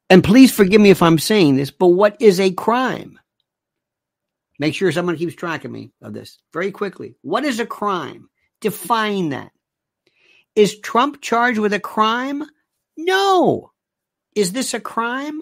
[0.08, 3.18] And please forgive me if I'm saying this, but what is a crime?
[4.58, 7.14] Make sure someone keeps track of me of this very quickly.
[7.22, 8.28] What is a crime?
[8.60, 9.52] Define that.
[10.56, 12.44] Is Trump charged with a crime?
[12.96, 13.72] No.
[14.34, 15.40] Is this a crime?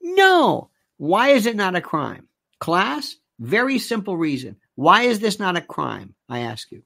[0.00, 0.70] No.
[0.96, 2.28] Why is it not a crime?
[2.58, 4.56] Class, very simple reason.
[4.74, 6.14] Why is this not a crime?
[6.28, 6.82] I ask you.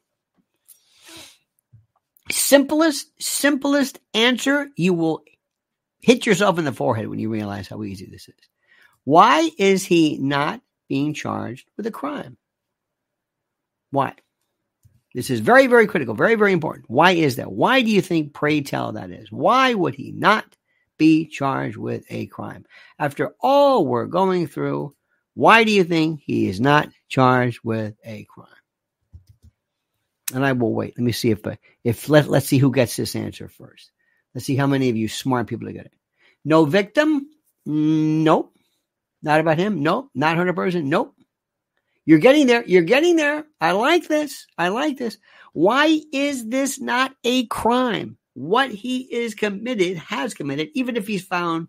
[2.31, 5.25] Simplest, simplest answer, you will
[6.01, 8.35] hit yourself in the forehead when you realize how easy this is.
[9.05, 12.37] Why is he not being charged with a crime?
[13.91, 14.15] Why?
[15.14, 16.88] This is very, very critical, very, very important.
[16.88, 17.53] Why is that?
[17.53, 19.31] Why do you think, pray tell, that is?
[19.31, 20.44] Why would he not
[20.98, 22.64] be charged with a crime?
[22.98, 24.94] After all we're going through,
[25.35, 28.48] why do you think he is not charged with a crime?
[30.35, 30.94] And I will wait.
[30.96, 33.90] Let me see if, uh, if let, let's see who gets this answer first.
[34.35, 35.92] Let's see how many of you smart people get it.
[36.42, 37.29] No victim?
[37.66, 38.57] Nope.
[39.22, 39.83] Not about him?
[39.83, 40.11] Nope.
[40.14, 40.85] Not 100%?
[40.85, 41.14] Nope.
[42.05, 42.65] You're getting there.
[42.67, 43.45] You're getting there.
[43.61, 44.47] I like this.
[44.59, 45.19] I like this.
[45.53, 48.17] Why is this not a crime?
[48.35, 51.69] What he is committed, has committed, even if he's found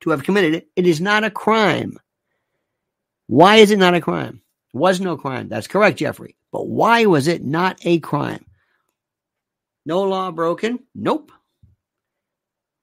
[0.00, 1.98] to have committed it, it is not a crime.
[3.26, 4.40] Why is it not a crime?
[4.72, 5.48] It Was no crime.
[5.48, 6.36] That's correct, Jeffrey.
[6.52, 8.44] But why was it not a crime?
[9.84, 10.80] No law broken?
[10.94, 11.32] Nope.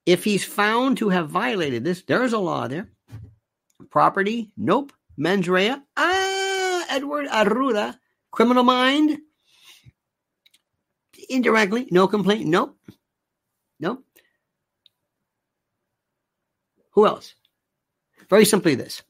[0.06, 2.90] If he's found to have violated this, there's a law there.
[3.90, 4.52] Property?
[4.58, 4.92] Nope.
[5.16, 5.76] Mens rea?
[5.96, 6.43] Ah,
[6.94, 7.98] Edward Arruda.
[8.32, 9.18] Criminal mind?
[11.30, 11.88] Indirectly?
[11.90, 12.46] No complaint?
[12.46, 12.78] Nope.
[13.80, 14.04] Nope.
[16.92, 17.34] Who else?
[18.30, 19.02] Very simply this.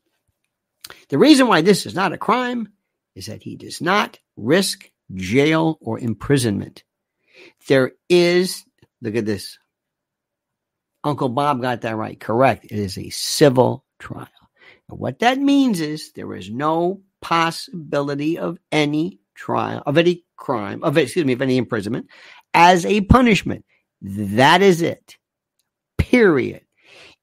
[1.09, 2.69] The reason why this is not a crime
[3.15, 6.83] is that he does not risk jail or imprisonment.
[7.67, 8.63] There is,
[9.01, 9.57] look at this,
[11.03, 12.19] Uncle Bob got that right.
[12.19, 12.65] Correct.
[12.65, 14.29] It is a civil trial.
[14.89, 20.83] And what that means is there is no possibility of any trial, of any crime,
[20.83, 22.07] of excuse me, of any imprisonment
[22.53, 23.65] as a punishment.
[24.01, 25.17] That is it.
[25.97, 26.61] Period.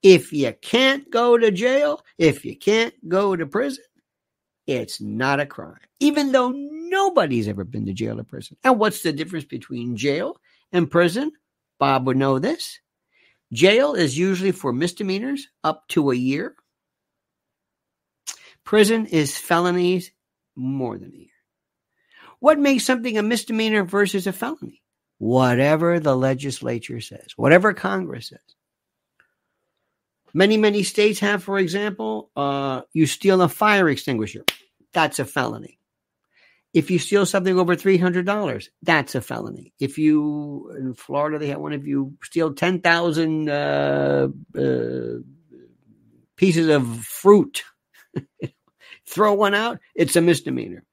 [0.02, 3.84] If you can't go to jail, if you can't go to prison,
[4.66, 8.56] it's not a crime, even though nobody's ever been to jail or prison.
[8.64, 10.38] And what's the difference between jail
[10.72, 11.32] and prison?
[11.78, 12.80] Bob would know this.
[13.52, 16.54] Jail is usually for misdemeanors up to a year.
[18.64, 20.12] Prison is felonies
[20.56, 21.28] more than a year.
[22.38, 24.82] What makes something a misdemeanor versus a felony?
[25.18, 28.38] Whatever the legislature says, whatever Congress says.
[30.32, 34.44] Many, many states have, for example, uh, you steal a fire extinguisher.
[34.92, 35.78] That's a felony.
[36.72, 39.72] If you steal something over three hundred dollars, that's a felony.
[39.80, 41.72] If you in Florida they have one.
[41.72, 45.18] If you steal ten thousand uh, uh,
[46.36, 47.64] pieces of fruit,
[49.06, 50.84] throw one out, it's a misdemeanor.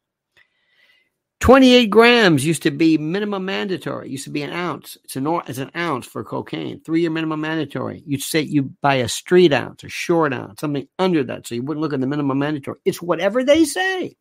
[1.40, 4.10] 28 grams used to be minimum mandatory.
[4.10, 4.98] Used to be an ounce.
[5.04, 6.82] It's an it's an ounce for cocaine.
[6.82, 8.02] Three year minimum mandatory.
[8.08, 11.62] You'd say you buy a street ounce, a short ounce, something under that, so you
[11.62, 12.80] wouldn't look at the minimum mandatory.
[12.86, 14.18] It's whatever they say.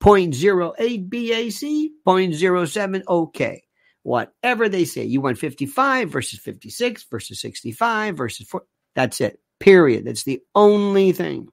[0.00, 3.62] 0.08 BAC, 0.07 OK.
[4.04, 5.04] Whatever they say.
[5.04, 8.62] You want 55 versus 56 versus 65 versus 4.
[8.94, 9.40] That's it.
[9.58, 10.04] Period.
[10.04, 11.48] That's the only thing.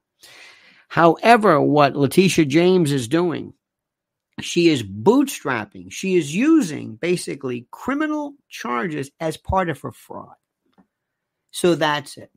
[0.88, 3.52] However, what Letitia James is doing,
[4.40, 5.90] she is bootstrapping.
[5.90, 10.34] She is using basically criminal charges as part of her fraud.
[11.50, 12.30] So that's it.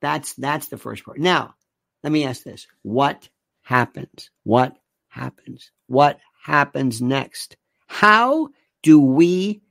[0.00, 1.18] That's that's the first part.
[1.18, 1.54] Now,
[2.02, 2.66] let me ask this.
[2.82, 3.28] What
[3.62, 4.30] happens?
[4.44, 4.76] What
[5.08, 5.70] happens?
[5.86, 7.56] What happens next?
[7.86, 8.48] How
[8.82, 9.62] do we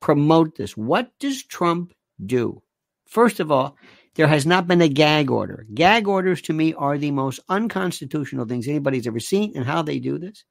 [0.00, 0.76] promote this?
[0.76, 1.92] What does Trump
[2.24, 2.62] do?
[3.06, 3.76] First of all,
[4.18, 5.64] there has not been a gag order.
[5.72, 10.00] Gag orders to me are the most unconstitutional things anybody's ever seen, and how they
[10.00, 10.42] do this.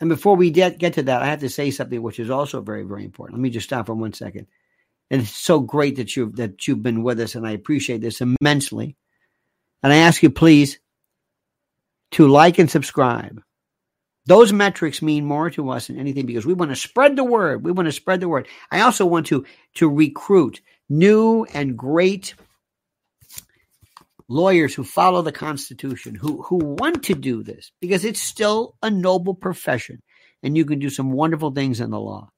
[0.00, 2.62] And before we get, get to that, I have to say something which is also
[2.62, 3.38] very, very important.
[3.38, 4.46] Let me just stop for one second.
[5.10, 8.22] And it's so great that you've that you've been with us, and I appreciate this
[8.22, 8.96] immensely.
[9.82, 10.78] And I ask you, please,
[12.12, 13.42] to like and subscribe.
[14.24, 17.66] Those metrics mean more to us than anything because we want to spread the word.
[17.66, 18.48] We want to spread the word.
[18.70, 22.34] I also want to to recruit new and great
[24.28, 28.90] lawyers who follow the Constitution, who who want to do this because it's still a
[28.90, 30.02] noble profession,
[30.42, 32.30] and you can do some wonderful things in the law.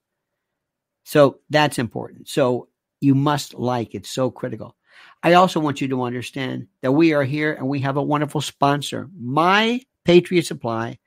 [1.04, 2.28] So that's important.
[2.28, 2.68] So
[3.00, 4.76] you must like it's so critical.
[5.22, 8.40] I also want you to understand that we are here and we have a wonderful
[8.40, 9.08] sponsor.
[9.18, 10.98] My Patriot Supply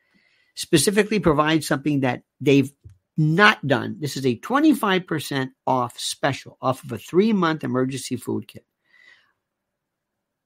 [0.55, 2.71] specifically provides something that they've
[3.17, 3.97] not done.
[3.99, 8.65] This is a 25% off special off of a three month emergency food kit.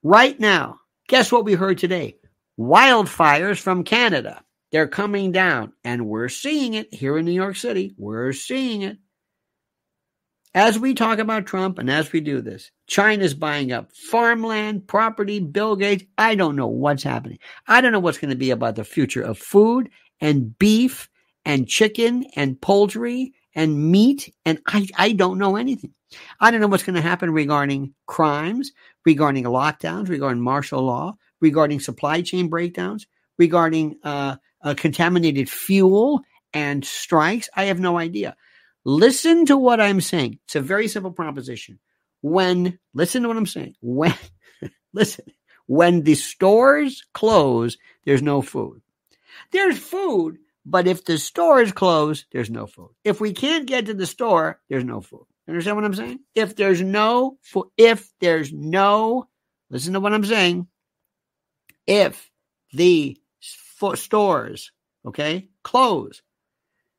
[0.04, 2.18] Right now, guess what we heard today?
[2.60, 4.44] Wildfires from Canada.
[4.72, 7.96] They're coming down, and we're seeing it here in New York City.
[7.98, 8.98] We're seeing it.
[10.54, 15.40] As we talk about Trump and as we do this, China's buying up farmland, property,
[15.40, 16.06] Bill Gates.
[16.18, 17.40] I don't know what's happening.
[17.68, 19.90] I don't know what's going to be about the future of food
[20.22, 21.10] and beef
[21.46, 24.34] and chicken and poultry and meat.
[24.46, 25.94] And I, I don't know anything.
[26.40, 28.72] I don't know what's going to happen regarding crimes,
[29.06, 34.38] regarding lockdowns, regarding martial law, regarding supply chain breakdowns, regarding uh,
[34.76, 36.22] contaminated fuel
[36.54, 37.50] and strikes?
[37.56, 38.36] I have no idea.
[38.84, 40.40] Listen to what I'm saying.
[40.46, 41.80] It's a very simple proposition.
[42.22, 43.76] When, listen to what I'm saying.
[43.82, 44.16] When,
[44.94, 45.26] listen,
[45.68, 48.82] when the stores close, there's no food.
[49.52, 52.92] There's food, but if the store is closed, there's no food.
[53.04, 55.26] If we can't get to the store, there's no food.
[55.48, 56.20] Understand what I'm saying?
[56.34, 59.28] If there's no, food, if there's no,
[59.70, 60.68] listen to what I'm saying.
[61.86, 62.32] If
[62.74, 63.18] the
[63.94, 64.72] stores,
[65.06, 66.24] okay, close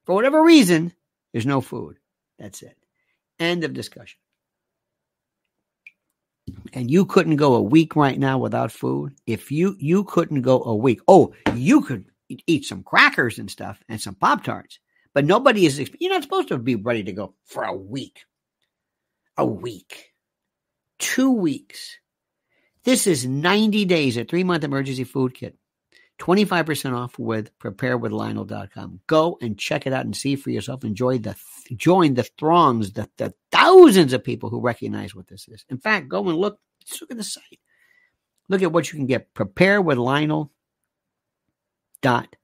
[0.04, 0.92] for whatever reason,
[1.32, 1.96] there's no food.
[2.38, 2.76] That's it.
[3.40, 4.18] End of discussion.
[6.72, 9.14] And you couldn't go a week right now without food.
[9.26, 13.82] If you you couldn't go a week, oh, you could eat some crackers and stuff
[13.88, 14.78] and some pop tarts,
[15.14, 15.78] but nobody is.
[15.98, 18.20] You're not supposed to be ready to go for a week.
[19.38, 20.12] A week,
[20.98, 21.98] two weeks.
[22.84, 25.56] This is 90 days, a three month emergency food kit.
[26.18, 29.00] 25% off with preparewithlionel.com.
[29.06, 30.84] Go and check it out and see for yourself.
[30.84, 31.36] Enjoy the
[31.74, 35.64] join the throngs, the, the thousands of people who recognize what this is.
[35.68, 36.58] In fact, go and look,
[37.00, 37.60] look at the site.
[38.48, 39.34] Look at what you can get.
[39.34, 40.50] Preparewithlionel.com.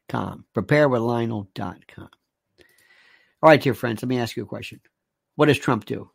[0.08, 2.08] Preparewithlionel.com.
[3.42, 4.80] All right, dear friends, let me ask you a question.
[5.36, 6.10] What does Trump do?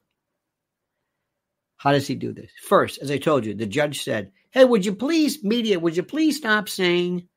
[1.78, 2.52] How does he do this?
[2.62, 6.04] First, as I told you, the judge said, Hey, would you please, media, would you
[6.04, 7.28] please stop saying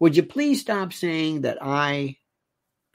[0.00, 2.16] would you please stop saying that I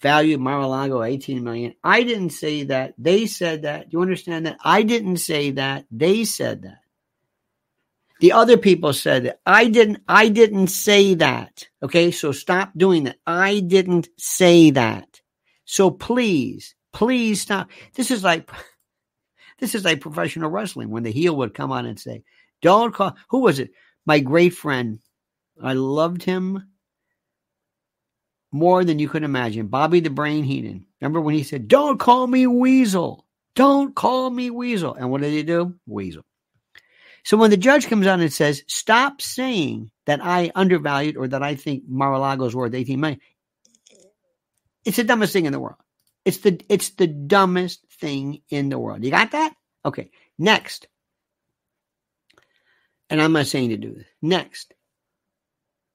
[0.02, 1.76] value Mar-a-Lago 18 million?
[1.84, 2.94] I didn't say that.
[2.98, 3.90] They said that.
[3.90, 4.58] Do you understand that?
[4.64, 5.86] I didn't say that.
[5.92, 6.80] They said that.
[8.20, 9.40] The other people said that.
[9.46, 11.68] I didn't I didn't say that.
[11.82, 12.12] Okay?
[12.12, 13.18] So stop doing that.
[13.26, 15.22] I didn't say that.
[15.66, 17.70] So please, please stop.
[17.94, 18.50] This is like
[19.60, 22.24] this is like professional wrestling when the heel would come on and say,
[22.62, 23.72] "Don't call who was it?
[24.06, 25.00] My great friend.
[25.62, 26.70] I loved him
[28.52, 29.68] more than you could imagine.
[29.68, 30.86] Bobby the Brain Heenan.
[31.02, 33.26] Remember when he said, Don't call me Weasel.
[33.56, 34.94] Don't call me Weasel.
[34.94, 35.76] And what did he do?
[35.86, 36.24] Weasel.
[37.24, 41.44] So when the judge comes on and says, Stop saying that I undervalued or that
[41.44, 43.20] I think Mar-a-Lago is worth 18 million,
[44.86, 45.78] it's the dumbest thing in the world.
[46.26, 49.04] It's the it's the dumbest thing in the world.
[49.04, 49.54] You got that?
[49.86, 50.12] Okay.
[50.38, 50.88] Next.
[53.10, 54.06] And I'm not saying to do this.
[54.22, 54.74] Next.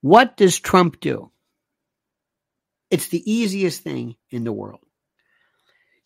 [0.00, 1.30] What does Trump do?
[2.90, 4.80] It's the easiest thing in the world.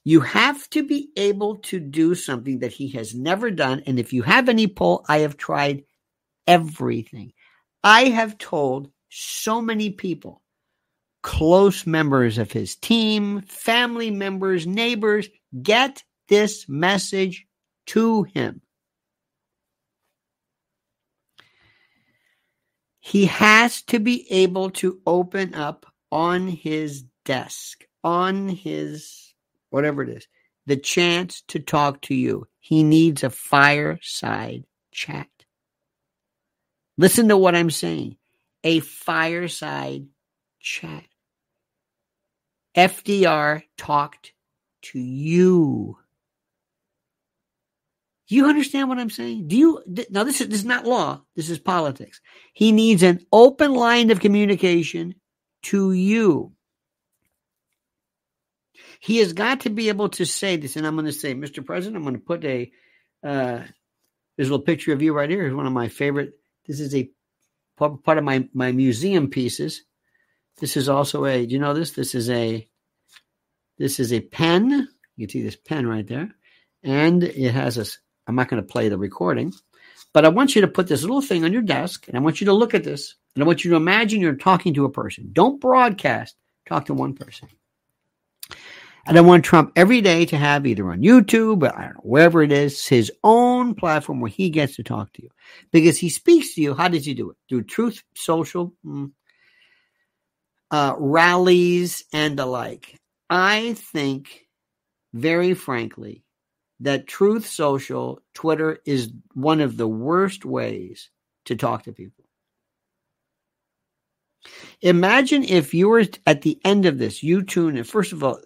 [0.05, 3.83] You have to be able to do something that he has never done.
[3.87, 5.85] And if you have any pull, I have tried
[6.47, 7.33] everything.
[7.85, 10.43] I have told so many people,
[11.23, 15.29] close members of his team, family members, neighbors,
[15.63, 17.47] get this message
[17.87, 18.63] to him.
[23.01, 29.28] He has to be able to open up on his desk, on his
[29.71, 30.27] whatever it is,
[30.67, 32.47] the chance to talk to you.
[32.61, 35.29] He needs a fireside chat.
[36.97, 38.17] Listen to what I'm saying
[38.65, 40.07] a fireside
[40.61, 41.05] chat.
[42.77, 44.33] FDR talked
[44.83, 45.97] to you.
[48.29, 49.49] You understand what I'm saying?
[49.49, 52.21] Do you now this is this is not law, this is politics.
[52.53, 55.15] He needs an open line of communication
[55.65, 56.53] to you.
[58.99, 61.65] He has got to be able to say this, and I'm going to say, Mr.
[61.65, 62.71] President, I'm going to put a
[63.23, 63.63] uh,
[64.37, 65.43] there's a little picture of you right here.
[65.43, 66.35] Here's one of my favorite.
[66.67, 67.11] This is a
[67.77, 69.83] part of my my museum pieces.
[70.59, 71.45] This is also a.
[71.45, 71.93] Do you know this?
[71.93, 72.67] This is a.
[73.79, 74.89] This is a pen.
[75.17, 76.31] You can see this pen right there,
[76.83, 77.87] and it has a.
[78.27, 79.53] I'm not going to play the recording,
[80.13, 82.41] but I want you to put this little thing on your desk, and I want
[82.41, 83.15] you to look at this.
[83.35, 85.31] And I want you to imagine you're talking to a person.
[85.33, 86.37] Don't broadcast,
[86.67, 87.49] talk to one person.
[89.17, 92.43] I want Trump every day to have either on YouTube, or I don't know, wherever
[92.43, 95.31] it is, his own platform where he gets to talk to you.
[95.73, 96.75] Because he speaks to you.
[96.75, 97.37] How does he do it?
[97.49, 99.11] Through Truth Social, mm,
[100.71, 103.01] uh, rallies, and the like.
[103.31, 104.47] I think,
[105.15, 106.23] very frankly,
[106.81, 111.09] that Truth Social, Twitter, is one of the worst ways
[111.47, 112.25] to talk to people.
[114.83, 117.85] Imagine if you were at the end of this, you tune in.
[117.85, 118.39] First of all,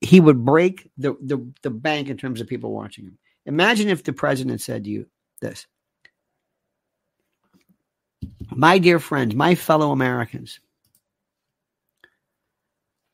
[0.00, 3.18] he would break the, the, the bank in terms of people watching him.
[3.44, 5.06] Imagine if the president said to you
[5.40, 5.66] this
[8.50, 10.60] My dear friends, my fellow Americans,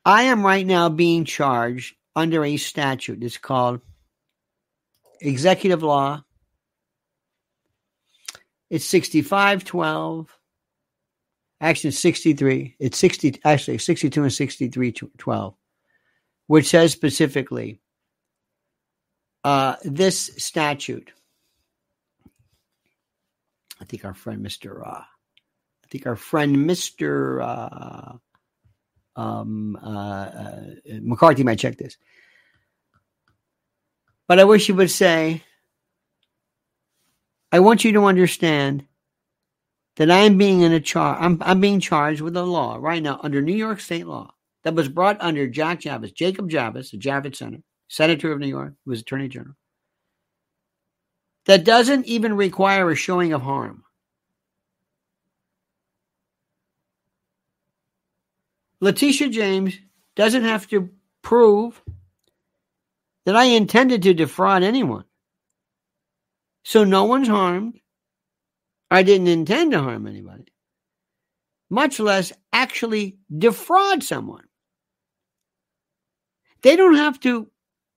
[0.05, 3.23] I am right now being charged under a statute.
[3.23, 3.81] It's called
[5.21, 6.25] Executive Law.
[8.71, 10.39] It's 6512
[11.63, 12.75] Action 63.
[12.81, 15.55] It's 60, actually 62 and 63, 12,
[16.47, 17.81] which says specifically
[19.45, 21.11] uh, this statute.
[23.81, 24.87] I think our friend Mr.
[24.87, 27.43] Uh, I think our friend Mr.
[27.43, 30.61] Uh, um, uh, uh,
[31.01, 31.97] McCarthy might check this.
[34.29, 35.43] But I wish he would say,
[37.51, 38.87] I want you to understand
[39.97, 41.19] that I am being in a charge.
[41.21, 44.33] I'm, I'm being charged with a law right now under New York state law
[44.65, 47.59] that was brought under Jack Javits, Jacob Javits, the Javits Center,
[47.89, 49.57] Senator of New York, who was Attorney General,
[51.47, 53.85] that doesn't even require a showing of harm.
[58.81, 59.79] Letitia James
[60.17, 60.91] doesn't have to
[61.23, 61.81] prove
[63.25, 65.05] that I intended to defraud anyone.
[66.65, 67.79] So no one's harmed.
[68.91, 70.53] I didn't intend to harm anybody,
[71.71, 74.45] much less actually defraud someone.
[76.63, 77.51] They don't have to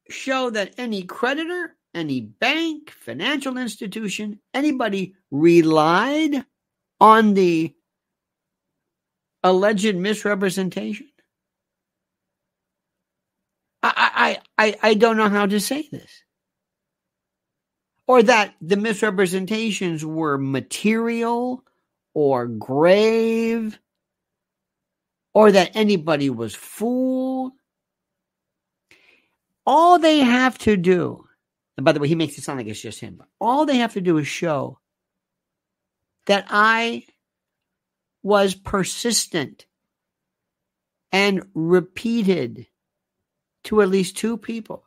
[0.09, 6.45] show that any creditor, any bank, financial institution, anybody relied
[6.99, 7.73] on the
[9.43, 11.07] alleged misrepresentation?
[13.83, 16.23] I, I, I, I don't know how to say this.
[18.07, 21.63] Or that the misrepresentations were material
[22.13, 23.77] or grave,
[25.33, 27.51] or that anybody was fooled.
[29.65, 31.25] All they have to do,
[31.77, 33.77] and by the way, he makes it sound like it's just him, but all they
[33.77, 34.79] have to do is show
[36.27, 37.05] that I
[38.23, 39.65] was persistent
[41.11, 42.67] and repeated
[43.65, 44.83] to at least two people.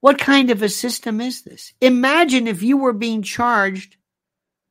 [0.00, 1.74] What kind of a system is this?
[1.80, 3.96] Imagine if you were being charged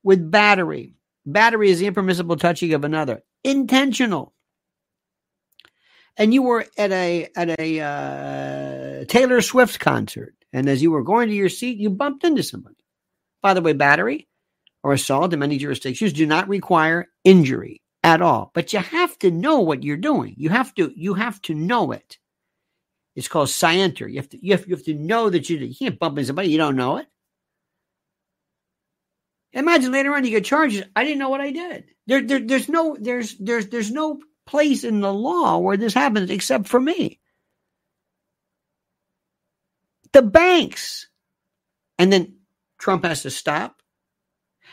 [0.04, 0.96] with battery.
[1.26, 4.34] Battery is the impermissible touching of another, intentional.
[6.20, 11.02] And you were at a at a uh, Taylor Swift concert, and as you were
[11.02, 12.76] going to your seat, you bumped into somebody.
[13.42, 14.28] By the way, battery
[14.84, 18.52] or assault in many jurisdictions do not require injury at all.
[18.54, 20.36] But you have to know what you're doing.
[20.38, 22.18] You have to you have to know it.
[23.16, 24.08] It's called scienter.
[24.08, 26.28] You have to you have, you have to know that you, you can't bump into
[26.28, 27.08] somebody you don't know it.
[29.54, 30.84] Imagine later on you get charges.
[30.98, 31.86] I didn't know what I did.
[32.08, 36.32] There, there there's no there's there's there's no place in the law where this happens
[36.32, 37.20] except for me.
[40.12, 41.08] The banks.
[42.00, 42.38] And then
[42.80, 43.84] Trump has to stop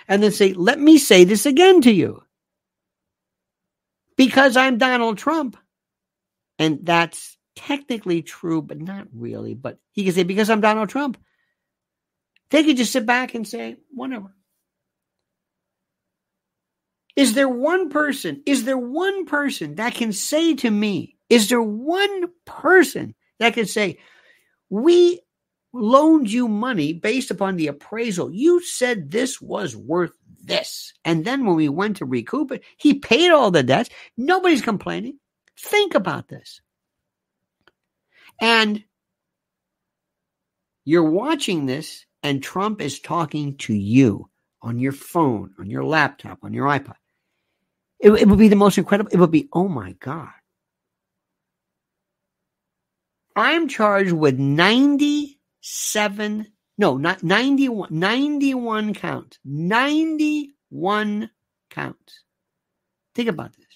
[0.09, 2.23] and then say, let me say this again to you.
[4.17, 5.59] Because I'm Donald Trump.
[6.59, 9.53] And that's technically true, but not really.
[9.53, 11.19] But he can say, because I'm Donald Trump.
[12.49, 14.35] They could just sit back and say, whatever.
[17.17, 21.63] Is there one person, is there one person that can say to me, is there
[21.63, 23.99] one person that can say,
[24.69, 25.21] we
[25.73, 28.31] loaned you money based upon the appraisal.
[28.31, 30.13] You said this was worth
[30.45, 30.93] this.
[31.05, 33.91] And then when we went to recoup it, he paid all the debts.
[34.17, 35.19] Nobody's complaining.
[35.59, 36.61] Think about this.
[38.41, 38.85] And
[40.85, 44.29] you're watching this, and Trump is talking to you
[44.63, 46.95] on your phone, on your laptop, on your iPod.
[47.99, 49.11] It, it would be the most incredible.
[49.13, 50.31] It would be, oh my God.
[53.35, 56.47] I'm charged with 97,
[56.79, 59.39] no, not 91, 91 counts.
[59.45, 61.31] 91
[61.71, 62.25] counts.
[63.15, 63.67] Think about this.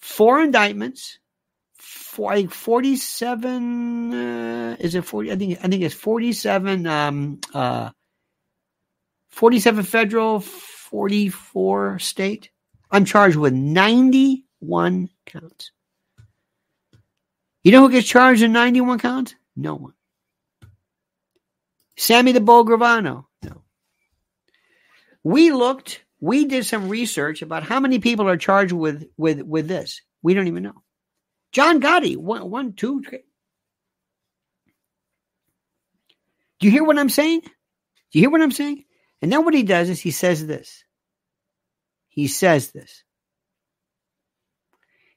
[0.00, 1.18] Four indictments,
[1.78, 5.32] four, like 47, uh, is it 40?
[5.32, 7.90] I think, I think it's 47, um, uh,
[9.30, 12.50] 47 federal, 44 state.
[12.90, 15.72] I'm charged with 91 counts.
[17.64, 19.34] You know who gets charged in 91 counts?
[19.56, 19.92] No one.
[21.96, 23.24] Sammy the Bull Gravano.
[23.42, 23.62] No.
[25.24, 29.66] We looked, we did some research about how many people are charged with with with
[29.66, 30.02] this.
[30.22, 30.82] We don't even know.
[31.52, 33.24] John Gotti, one, one, two, three.
[36.60, 37.40] Do you hear what I'm saying?
[37.40, 37.48] Do
[38.12, 38.84] you hear what I'm saying?
[39.22, 40.84] And then what he does is he says this.
[42.16, 43.04] He says this.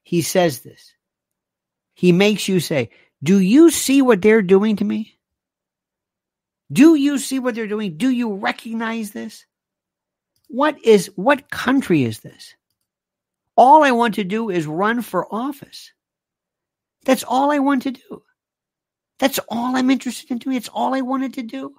[0.04, 0.94] He says this.
[1.94, 2.90] He makes you say,
[3.24, 5.18] Do you see what they're doing to me?
[6.72, 7.96] Do you see what they're doing?
[7.96, 9.46] Do you recognize this?
[10.50, 12.54] What is what country is this?
[13.56, 15.94] All I want to do is run for office.
[17.06, 18.24] That's all I want to do.
[19.20, 20.58] That's all I'm interested in doing.
[20.58, 21.76] It's all I wanted to do.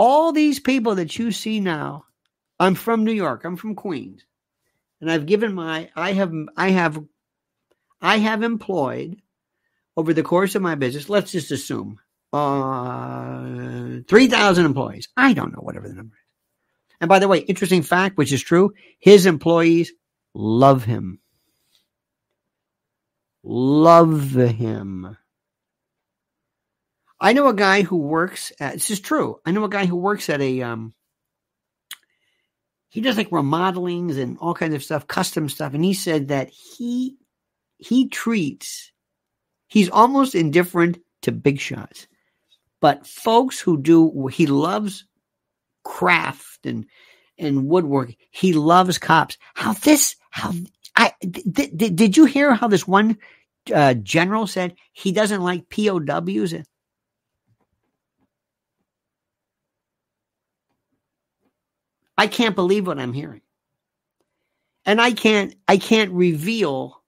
[0.00, 2.06] All these people that you see now
[2.58, 3.44] I'm from New York.
[3.44, 4.24] I'm from Queens.
[5.00, 7.02] And I've given my I have I have
[8.00, 9.20] I have employed
[9.96, 11.98] over the course of my business, let's just assume
[12.32, 15.08] uh 3,000 employees.
[15.16, 16.22] I don't know whatever the number is.
[17.00, 19.92] And by the way, interesting fact which is true, his employees
[20.34, 21.18] love him.
[23.42, 25.16] Love him.
[27.20, 29.40] I know a guy who works at this is true.
[29.44, 30.94] I know a guy who works at a um
[32.92, 36.50] he does like remodelings and all kinds of stuff, custom stuff, and he said that
[36.50, 37.16] he
[37.78, 38.92] he treats
[39.66, 42.06] he's almost indifferent to big shots.
[42.82, 45.06] But folks who do he loves
[45.84, 46.84] craft and
[47.38, 48.12] and woodwork.
[48.30, 49.38] He loves cops.
[49.54, 50.52] How this how
[50.94, 53.16] I th- th- did you hear how this one
[53.74, 56.54] uh, general said he doesn't like POWs?
[62.22, 63.40] I can't believe what I'm hearing.
[64.86, 67.02] And I can't I can't reveal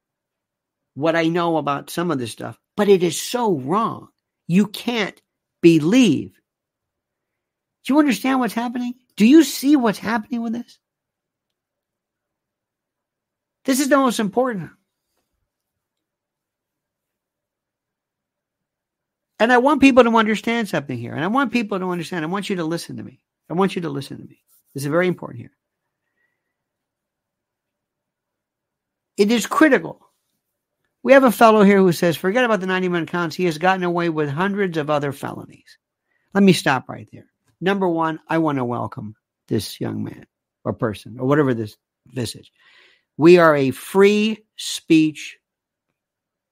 [0.95, 4.09] what I know about some of this stuff, but it is so wrong.
[4.49, 5.21] You can't
[5.61, 6.33] believe.
[7.85, 8.95] Do you understand what's happening?
[9.15, 10.81] Do you see what's happening with this?
[13.67, 14.73] This is the most important.
[19.39, 21.15] And I want people to understand something here.
[21.15, 22.25] And I want people to understand.
[22.25, 23.21] I want you to listen to me.
[23.49, 24.43] I want you to listen to me.
[24.75, 25.53] This is very important here.
[29.16, 30.01] It is critical.
[31.03, 33.37] We have a fellow here who says, forget about the 91 counts.
[33.37, 35.79] He has gotten away with hundreds of other felonies.
[36.33, 37.27] Let me stop right there.
[37.61, 39.14] Number one, I want to welcome
[39.47, 40.27] this young man
[40.64, 41.77] or person or whatever this,
[42.14, 42.51] is.
[43.16, 45.39] We are a free speech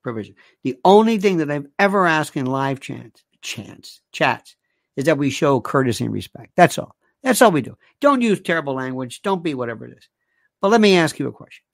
[0.03, 0.37] provision.
[0.63, 4.55] The only thing that I've ever asked in live chance, chance, chats
[4.97, 6.53] is that we show courtesy and respect.
[6.57, 6.95] That's all.
[7.23, 7.77] That's all we do.
[8.01, 9.23] Don't use terrible language.
[9.23, 10.09] Don't be whatever it is.
[10.61, 11.65] But let me ask you a question.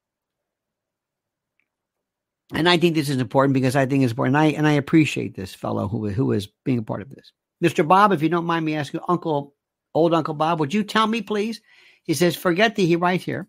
[2.54, 4.36] And I think this is important because I think it's important.
[4.36, 7.32] And I, and I appreciate this fellow who, who is being a part of this.
[7.62, 7.86] Mr.
[7.86, 9.54] Bob, if you don't mind me asking, Uncle,
[9.94, 11.60] old Uncle Bob, would you tell me, please?
[12.04, 13.48] He says, forget the, he writes here.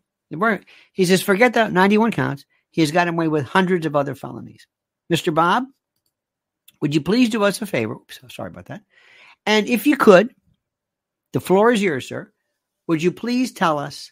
[0.92, 2.46] He says, forget the 91 counts.
[2.72, 4.68] He has gotten away with hundreds of other felonies.
[5.12, 5.34] Mr.
[5.34, 5.66] Bob,
[6.82, 7.94] would you please do us a favor?
[7.94, 8.82] Oops, sorry about that.
[9.46, 10.36] And if you could,
[11.34, 12.32] the floor is yours, sir.
[12.88, 14.12] Would you please tell us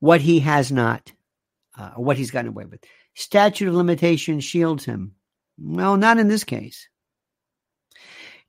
[0.00, 1.12] what he has not,
[1.76, 2.84] uh, what he's gotten away with?
[3.14, 5.14] Statute of limitation shields him.
[5.58, 6.88] Well, not in this case.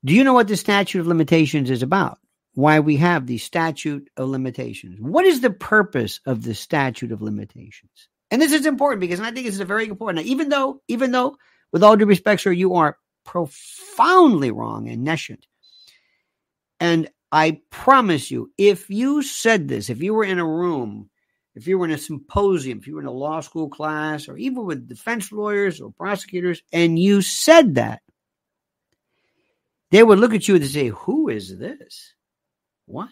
[0.04, 2.18] Do you know what the statute of limitations is about?
[2.54, 4.98] Why we have the statute of limitations?
[5.00, 8.08] What is the purpose of the statute of limitations?
[8.30, 10.24] And this is important because I think this is very important.
[10.24, 11.36] Now, even though, even though,
[11.72, 15.46] with all due respect, sir, you are profoundly wrong and nescient.
[16.78, 21.10] And I promise you, if you said this, if you were in a room,
[21.54, 24.36] if you were in a symposium, if you were in a law school class, or
[24.36, 28.02] even with defense lawyers or prosecutors, and you said that,
[29.90, 32.14] they would look at you and say, Who is this?
[32.86, 33.08] What?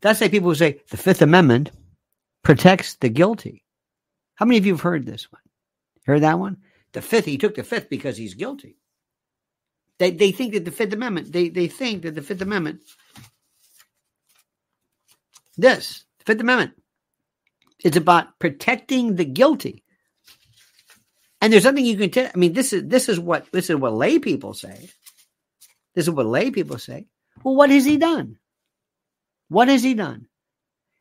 [0.00, 1.70] That's like people who say the Fifth Amendment
[2.42, 3.64] protects the guilty.
[4.34, 5.42] How many of you have heard this one?
[6.06, 6.58] Heard that one?
[6.92, 8.76] The fifth, he took the fifth because he's guilty.
[9.98, 12.80] They, they think that the Fifth Amendment, they, they think that the Fifth Amendment
[15.60, 16.72] this Fifth Amendment.
[17.82, 19.84] It's about protecting the guilty.
[21.40, 22.30] And there's nothing you can tell.
[22.32, 24.90] I mean, this is this is what this is what lay people say.
[25.94, 27.06] This is what lay people say.
[27.42, 28.38] Well, what has he done?
[29.48, 30.26] What has he done?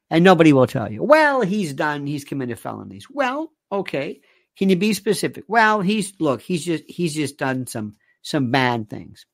[0.09, 1.03] And nobody will tell you.
[1.03, 2.07] Well, he's done.
[2.07, 3.07] He's committed felonies.
[3.09, 4.21] Well, okay.
[4.57, 5.43] Can you be specific?
[5.47, 6.41] Well, he's look.
[6.41, 9.25] He's just he's just done some some bad things.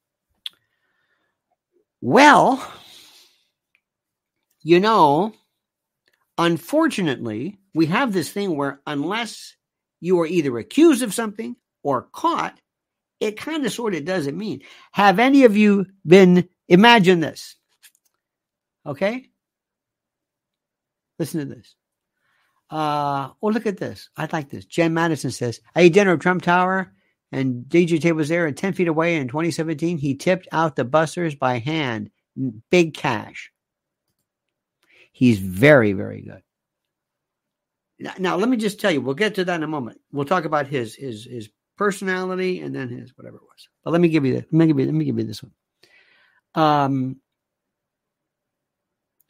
[2.02, 2.68] Well,
[4.66, 5.32] you know,
[6.40, 9.56] unfortunately, we have this thing where unless
[10.02, 12.60] you are either accused of something or caught,
[13.20, 14.64] it kind of sort of doesn't mean.
[14.92, 17.56] Have any of you been, imagine this.
[18.88, 19.30] Okay?
[21.20, 21.76] Listen to this.
[22.72, 24.10] Uh, oh, look at this.
[24.18, 24.66] I like this.
[24.66, 26.92] Jen Madison says, I ate dinner at Trump Tower
[27.32, 30.00] and DJ was there and 10 feet away in 2017.
[30.00, 32.10] He tipped out the busters by hand,
[32.72, 33.52] big cash.
[35.16, 36.44] He's very, very good.
[38.00, 40.02] Now, now, let me just tell you, we'll get to that in a moment.
[40.12, 41.48] We'll talk about his his his
[41.78, 43.70] personality and then his whatever it was.
[43.86, 44.52] But let me give you that.
[44.52, 44.86] Let me give you.
[44.88, 45.54] Let me give you this one.
[46.54, 47.22] Um,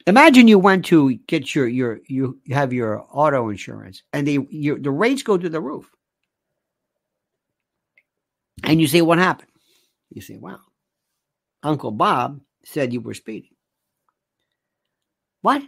[0.08, 4.80] imagine you went to get your your you have your auto insurance and the your
[4.80, 5.88] the rates go to the roof,
[8.64, 9.52] and you say, "What happened?"
[10.10, 10.58] You say, "Wow,
[11.62, 13.50] Uncle Bob said you were speeding."
[15.42, 15.62] What?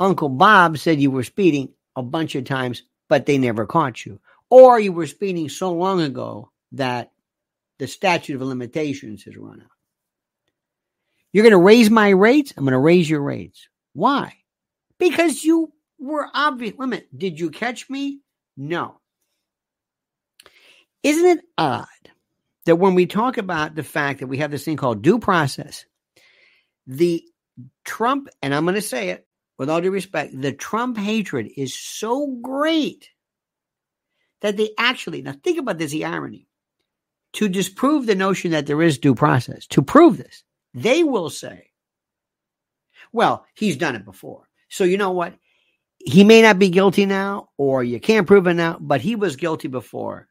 [0.00, 4.20] Uncle Bob said you were speeding a bunch of times, but they never caught you.
[4.50, 7.12] Or you were speeding so long ago that
[7.78, 9.70] the statute of limitations has run out.
[11.32, 12.54] You're going to raise my rates.
[12.56, 13.68] I'm going to raise your rates.
[13.92, 14.34] Why?
[14.98, 16.74] Because you were obvious.
[16.78, 17.06] Limit.
[17.16, 18.20] Did you catch me?
[18.56, 19.00] No.
[21.02, 21.86] Isn't it odd
[22.64, 25.84] that when we talk about the fact that we have this thing called due process,
[26.86, 27.22] the
[27.84, 29.27] Trump, and I'm going to say it
[29.58, 33.10] with all due respect, the Trump hatred is so great
[34.40, 36.46] that they actually, now think about this the irony,
[37.34, 40.44] to disprove the notion that there is due process, to prove this,
[40.74, 41.70] they will say,
[43.12, 44.48] well, he's done it before.
[44.68, 45.34] So you know what?
[45.98, 49.36] He may not be guilty now, or you can't prove it now, but he was
[49.36, 50.28] guilty before.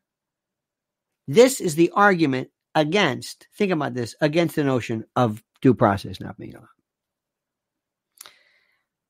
[1.28, 6.38] This is the argument against, think about this, against the notion of due process not
[6.38, 6.68] being allowed.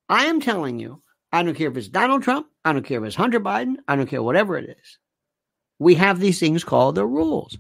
[0.10, 1.02] I am telling you,
[1.32, 3.96] I don't care if it's Donald Trump, I don't care if it's Hunter Biden, I
[3.96, 4.98] don't care whatever it is.
[5.80, 7.58] We have these things called the rules.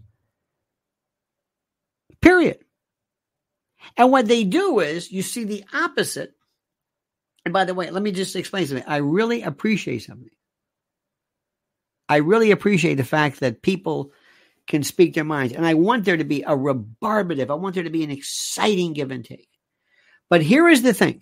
[2.21, 2.59] Period.
[3.95, 6.33] And what they do is you see the opposite.
[7.45, 8.87] And by the way, let me just explain something.
[8.87, 10.29] I really appreciate something.
[12.09, 14.11] I really appreciate the fact that people
[14.67, 15.53] can speak their minds.
[15.53, 18.93] And I want there to be a rebarbative, I want there to be an exciting
[18.93, 19.49] give and take.
[20.29, 21.21] But here is the thing,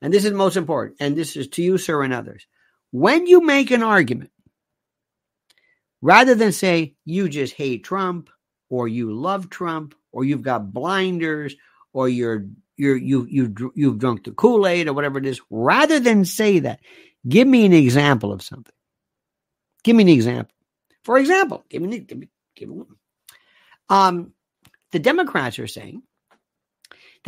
[0.00, 2.46] and this is most important, and this is to you, sir, and others.
[2.90, 4.30] When you make an argument,
[6.00, 8.30] rather than say you just hate Trump
[8.70, 11.56] or you love Trump or you've got blinders
[11.92, 12.46] or you're
[12.76, 16.80] you're you you you've drunk the Kool-Aid or whatever it is, rather than say that,
[17.28, 18.74] give me an example of something.
[19.84, 20.54] Give me an example.
[21.02, 22.84] For example, give me, give me, give me
[23.88, 24.32] um,
[24.92, 26.02] the Democrats are saying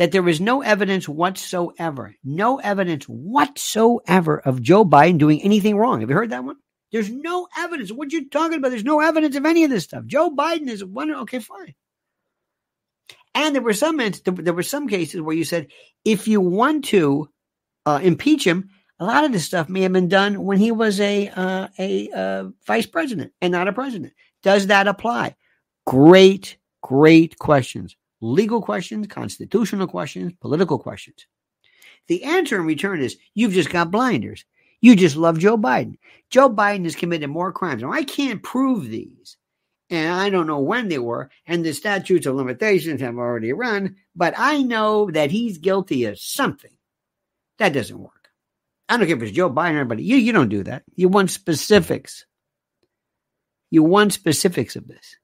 [0.01, 6.01] that there is no evidence whatsoever, no evidence whatsoever of Joe Biden doing anything wrong.
[6.01, 6.55] Have you heard that one?
[6.91, 7.91] There's no evidence.
[7.91, 8.69] What you talking about?
[8.69, 10.07] There's no evidence of any of this stuff.
[10.07, 11.13] Joe Biden is one.
[11.13, 11.75] Okay, fine.
[13.35, 15.67] And there were some there were some cases where you said
[16.03, 17.29] if you want to
[17.85, 20.99] uh, impeach him, a lot of this stuff may have been done when he was
[20.99, 24.13] a uh, a uh, vice president and not a president.
[24.41, 25.35] Does that apply?
[25.85, 27.95] Great, great questions.
[28.21, 31.25] Legal questions, constitutional questions, political questions.
[32.07, 34.45] The answer in return is you've just got blinders.
[34.79, 35.97] You just love Joe Biden.
[36.29, 37.81] Joe Biden has committed more crimes.
[37.81, 39.37] Now, I can't prove these,
[39.89, 43.95] and I don't know when they were, and the statutes of limitations have already run,
[44.15, 46.71] but I know that he's guilty of something.
[47.59, 48.29] That doesn't work.
[48.89, 50.03] I don't care if it's Joe Biden or anybody.
[50.03, 50.83] You, you don't do that.
[50.95, 52.25] You want specifics.
[53.69, 55.15] You want specifics of this.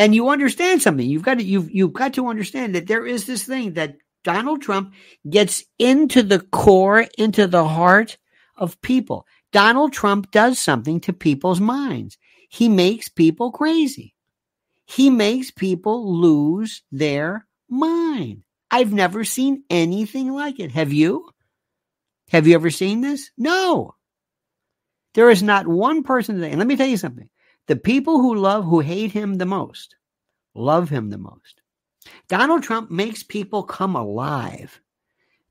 [0.00, 1.06] And you understand something.
[1.06, 4.62] You've got to you've you've got to understand that there is this thing that Donald
[4.62, 4.94] Trump
[5.28, 8.16] gets into the core, into the heart
[8.56, 9.26] of people.
[9.52, 12.16] Donald Trump does something to people's minds.
[12.48, 14.14] He makes people crazy.
[14.86, 18.42] He makes people lose their mind.
[18.70, 20.72] I've never seen anything like it.
[20.72, 21.28] Have you?
[22.30, 23.30] Have you ever seen this?
[23.36, 23.96] No.
[25.12, 26.52] There is not one person today.
[26.52, 27.28] And let me tell you something.
[27.66, 29.96] The people who love, who hate him the most,
[30.54, 31.60] love him the most.
[32.28, 34.80] Donald Trump makes people come alive.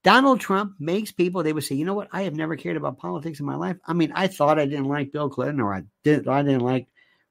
[0.04, 2.10] Donald Trump makes people, they would say, you know what?
[2.12, 3.78] I have never cared about politics in my life.
[3.86, 6.88] I mean, I thought I didn't like Bill Clinton or I didn't, I didn't like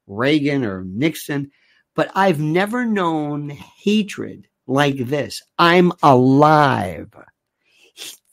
[0.07, 1.51] Reagan or Nixon,
[1.95, 5.43] but I've never known hatred like this.
[5.59, 7.15] I'm alive.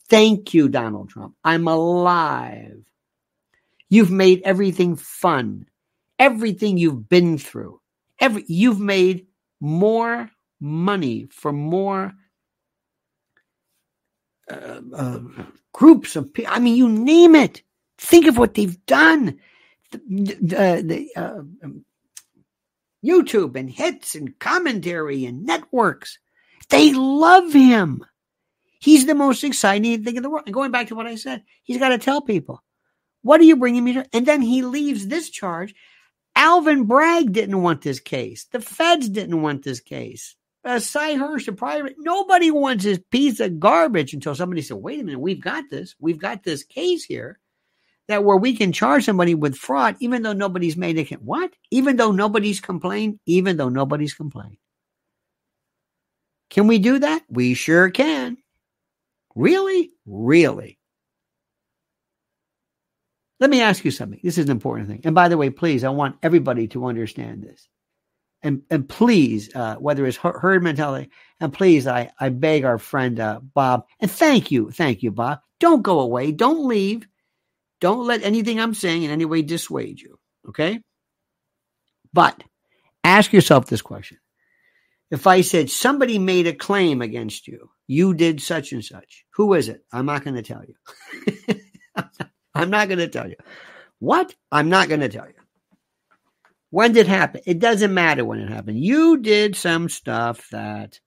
[0.08, 1.34] Thank you, Donald Trump.
[1.42, 2.84] I'm alive.
[3.88, 5.66] You've made everything fun.
[6.18, 7.80] Everything you've been through.
[8.18, 9.26] Every you've made
[9.60, 12.12] more money for more
[14.50, 15.20] uh, uh,
[15.72, 16.52] groups of people.
[16.52, 17.62] I mean, you name it.
[17.98, 19.38] Think of what they've done.
[19.92, 19.98] The,
[20.40, 21.68] the, the uh,
[23.04, 26.18] YouTube and hits and commentary and networks.
[26.68, 28.04] They love him.
[28.80, 30.44] He's the most exciting thing in the world.
[30.46, 32.62] And going back to what I said, he's got to tell people,
[33.22, 34.06] what are you bringing me to?
[34.12, 35.74] And then he leaves this charge.
[36.36, 38.44] Alvin Bragg didn't want this case.
[38.52, 40.36] The feds didn't want this case.
[40.64, 45.00] Uh, Sy Hersh, the private, nobody wants this piece of garbage until somebody said, wait
[45.00, 45.94] a minute, we've got this.
[45.98, 47.38] We've got this case here
[48.08, 51.22] that where we can charge somebody with fraud, even though nobody's made it.
[51.22, 51.52] What?
[51.70, 53.18] Even though nobody's complained?
[53.26, 54.58] Even though nobody's complained.
[56.50, 57.22] Can we do that?
[57.28, 58.36] We sure can.
[59.34, 59.90] Really?
[60.04, 60.78] Really?
[63.40, 64.20] Let me ask you something.
[64.22, 65.02] This is an important thing.
[65.04, 67.68] And by the way, please, I want everybody to understand this.
[68.42, 71.10] and and please, uh, whether it's herd mentality,
[71.40, 75.40] and please, I I beg our friend uh, Bob, and thank you, thank you, Bob.
[75.58, 76.32] Don't go away.
[76.32, 77.06] Don't leave.
[77.80, 80.18] Don't let anything I'm saying in any way dissuade you.
[80.48, 80.80] Okay.
[82.12, 82.42] But
[83.04, 84.18] ask yourself this question.
[85.10, 89.54] If I said somebody made a claim against you, you did such and such, who
[89.54, 89.84] is it?
[89.92, 91.56] I'm not going to tell you.
[92.56, 93.36] I'm not going to tell you.
[93.98, 94.34] What?
[94.50, 95.34] I'm not going to tell you.
[96.70, 97.40] When did it happen?
[97.46, 98.78] It doesn't matter when it happened.
[98.82, 101.00] You did some stuff that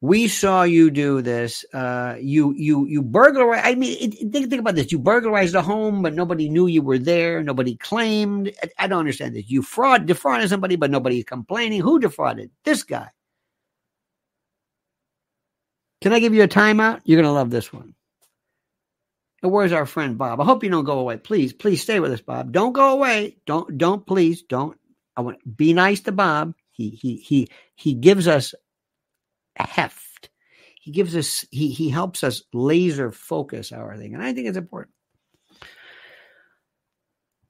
[0.00, 1.64] we saw you do this.
[1.72, 3.66] Uh, you you you burglarized.
[3.66, 4.92] I mean, it, think, think about this.
[4.92, 7.42] You burglarized a home, but nobody knew you were there.
[7.42, 8.52] Nobody claimed.
[8.62, 9.50] I, I don't understand this.
[9.50, 11.80] You fraud defrauded somebody, but nobody's complaining.
[11.80, 12.50] Who defrauded?
[12.64, 13.08] This guy.
[16.02, 17.00] Can I give you a timeout?
[17.04, 17.94] You're gonna love this one.
[19.44, 20.40] Where's our friend Bob?
[20.40, 21.18] I hope you don't go away.
[21.18, 22.52] Please, please stay with us, Bob.
[22.52, 23.36] Don't go away.
[23.46, 24.78] Don't don't please don't
[25.16, 26.54] I want be nice to Bob.
[26.72, 28.54] He he he he gives us
[29.56, 30.30] heft.
[30.80, 34.56] He gives us he he helps us laser focus our thing, and I think it's
[34.56, 34.94] important.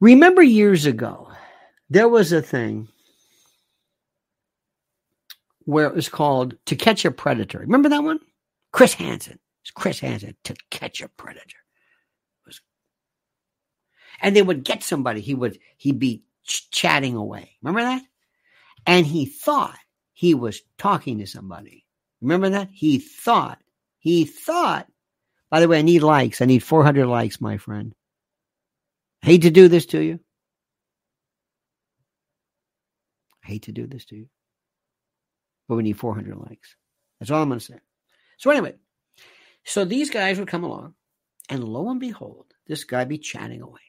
[0.01, 1.31] Remember years ago,
[1.89, 2.89] there was a thing
[5.61, 7.61] where it was called To Catch a Predator.
[7.61, 8.21] Remember that one?
[8.73, 9.39] Chris Hansen.
[9.63, 11.57] It's Chris Hansen, To Catch a Predator.
[14.21, 15.21] And they would get somebody.
[15.21, 17.57] He would he'd be ch- chatting away.
[17.63, 18.03] Remember that?
[18.87, 19.79] And he thought
[20.13, 21.85] he was talking to somebody.
[22.21, 22.69] Remember that?
[22.73, 23.59] He thought,
[23.99, 24.87] he thought,
[25.51, 26.41] by the way, I need likes.
[26.41, 27.95] I need 400 likes, my friend.
[29.23, 30.21] I hate to do this to you.
[33.45, 34.29] I hate to do this to you.
[35.69, 36.77] But we need 400 likes.
[37.19, 37.79] That's all I'm going to say.
[38.39, 38.75] So, anyway,
[39.65, 40.95] so these guys would come along,
[41.49, 43.81] and lo and behold, this guy be chatting away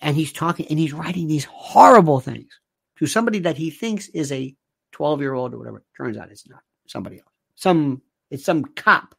[0.00, 2.60] and he's talking and he's writing these horrible things
[2.98, 4.54] to somebody that he thinks is a
[4.92, 5.84] 12 year old or whatever.
[5.96, 7.32] Turns out it's not somebody else.
[7.56, 9.14] Some it's some cop.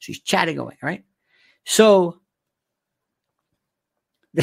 [0.00, 1.04] So he's chatting away, right?
[1.64, 2.20] So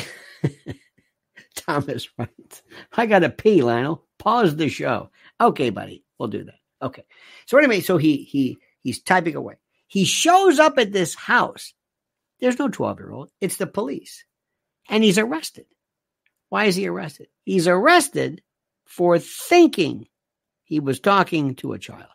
[1.55, 2.61] Thomas writes,
[2.93, 4.05] I gotta pee, Lionel.
[4.17, 5.09] Pause the show.
[5.39, 6.55] Okay, buddy, we'll do that.
[6.81, 7.03] Okay.
[7.45, 9.55] So anyway, so he he he's typing away.
[9.87, 11.73] He shows up at this house.
[12.39, 13.29] There's no 12 year old.
[13.39, 14.25] It's the police.
[14.89, 15.65] And he's arrested.
[16.53, 17.29] Why is he arrested?
[17.45, 18.43] He's arrested
[18.85, 20.07] for thinking
[20.63, 22.13] he was talking to a child.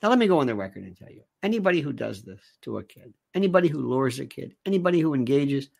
[0.00, 2.78] Now, let me go on the record and tell you anybody who does this to
[2.78, 5.70] a kid, anybody who lures a kid, anybody who engages,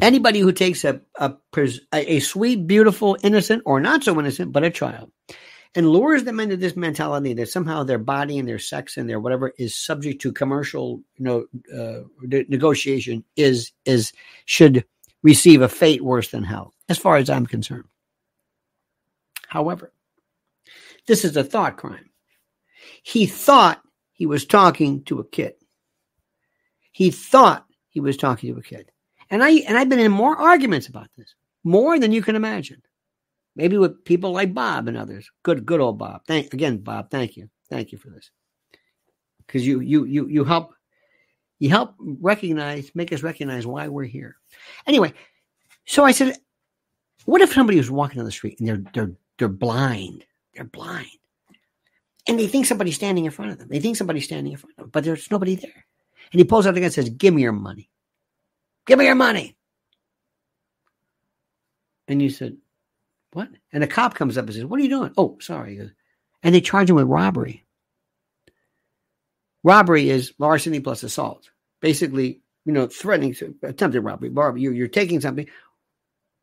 [0.00, 1.36] anybody who takes a, a,
[1.92, 5.12] a sweet, beautiful, innocent, or not so innocent, but a child,
[5.76, 9.20] and lures them into this mentality that somehow their body and their sex and their
[9.20, 12.02] whatever is subject to commercial you know, uh,
[12.48, 14.12] negotiation is is
[14.44, 14.84] should
[15.22, 17.84] receive a fate worse than hell, as far as I'm concerned.
[19.48, 19.92] However,
[21.06, 22.10] this is a thought crime.
[23.02, 25.54] He thought he was talking to a kid.
[26.92, 28.90] He thought he was talking to a kid.
[29.30, 32.82] And I and I've been in more arguments about this, more than you can imagine.
[33.54, 35.30] Maybe with people like Bob and others.
[35.42, 36.22] Good, good old Bob.
[36.26, 37.10] Thank again, Bob.
[37.10, 38.30] Thank you, thank you for this,
[39.46, 40.74] because you you you you help
[41.62, 44.34] you help recognize, make us recognize why we're here.
[44.84, 45.12] Anyway,
[45.84, 46.36] so I said,
[47.24, 50.24] what if somebody was walking down the street and they're they're they're blind?
[50.54, 51.06] They're blind.
[52.26, 53.68] And they think somebody's standing in front of them.
[53.68, 55.86] They think somebody's standing in front of them, but there's nobody there.
[56.32, 57.88] And he pulls out the gun and says, Give me your money.
[58.84, 59.56] Give me your money.
[62.08, 62.56] And you said,
[63.34, 63.50] What?
[63.72, 65.12] And a cop comes up and says, What are you doing?
[65.16, 65.76] Oh, sorry.
[65.76, 65.90] Goes,
[66.42, 67.64] and they charge him with robbery.
[69.62, 71.51] Robbery is larceny plus assault
[71.82, 74.30] basically, you know, threatening attempted robbery.
[74.30, 75.46] Barbie, you're, you're taking something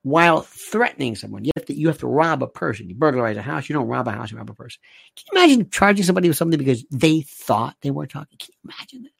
[0.03, 1.45] while threatening someone.
[1.45, 2.89] You have to you have to rob a person.
[2.89, 3.67] You burglarize a house.
[3.67, 4.31] You don't rob a house.
[4.31, 4.79] You rob a person.
[5.15, 8.37] Can you imagine charging somebody with something because they thought they were talking?
[8.37, 9.11] Can you imagine that?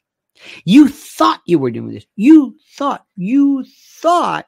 [0.63, 2.05] You thought you were doing this.
[2.15, 3.65] You thought you
[4.01, 4.45] thought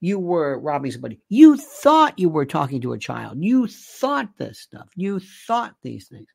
[0.00, 1.20] you were robbing somebody.
[1.28, 3.38] You thought you were talking to a child.
[3.40, 4.88] You thought this stuff.
[4.96, 6.26] You thought these things.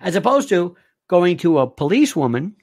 [0.00, 0.76] As opposed to
[1.08, 2.54] going to a policewoman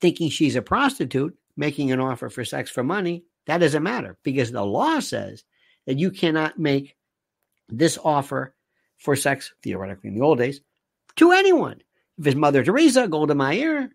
[0.00, 4.52] thinking she's a prostitute, making an offer for sex for money, that doesn't matter because
[4.52, 5.44] the law says
[5.86, 6.96] that you cannot make
[7.68, 8.54] this offer
[8.98, 10.60] for sex, theoretically in the old days,
[11.16, 11.82] to anyone.
[12.18, 13.90] If it's Mother Teresa, Golda Meir,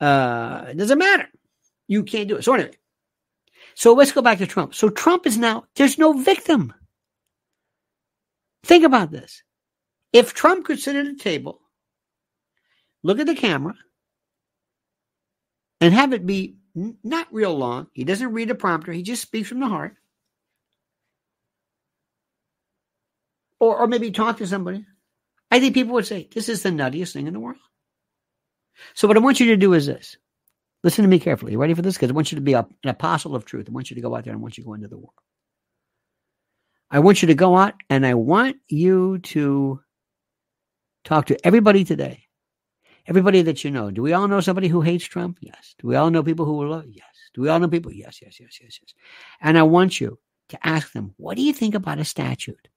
[0.00, 1.28] uh, it doesn't matter.
[1.86, 2.44] You can't do it.
[2.44, 2.72] So anyway,
[3.74, 4.74] so let's go back to Trump.
[4.74, 6.74] So Trump is now, there's no victim.
[8.64, 9.42] Think about this.
[10.12, 11.60] If Trump could sit at a table
[13.06, 13.74] look at the camera
[15.80, 17.86] and have it be not real long.
[17.92, 19.96] He doesn't read a prompter, he just speaks from the heart.
[23.60, 24.84] or, or maybe talk to somebody,
[25.50, 27.58] I think people would say, This is the nuttiest thing in the world.
[28.94, 30.16] So, what I want you to do is this
[30.84, 31.52] listen to me carefully.
[31.52, 31.94] You ready for this?
[31.94, 33.66] Because I want you to be a, an apostle of truth.
[33.68, 34.98] I want you to go out there and I want you to go into the
[34.98, 35.14] world.
[36.90, 39.80] I want you to go out and I want you to
[41.04, 42.25] talk to everybody today.
[43.08, 43.90] Everybody that you know.
[43.90, 45.38] Do we all know somebody who hates Trump?
[45.40, 45.74] Yes.
[45.78, 46.86] Do we all know people who will love?
[46.88, 47.06] Yes.
[47.34, 47.92] Do we all know people?
[47.92, 48.94] Yes, yes, yes, yes, yes.
[49.40, 52.68] And I want you to ask them, what do you think about a statute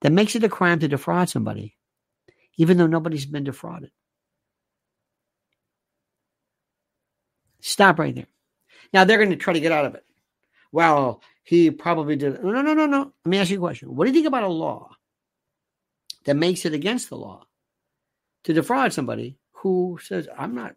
[0.00, 1.76] that makes it a crime to defraud somebody,
[2.56, 3.90] even though nobody's been defrauded?
[7.60, 8.26] Stop right there.
[8.92, 10.04] Now they're going to try to get out of it.
[10.72, 12.42] Well, he probably did.
[12.42, 13.12] No, no, no, no.
[13.24, 13.94] Let me ask you a question.
[13.94, 14.96] What do you think about a law
[16.24, 17.46] that makes it against the law
[18.44, 20.74] to defraud somebody who says, I'm not.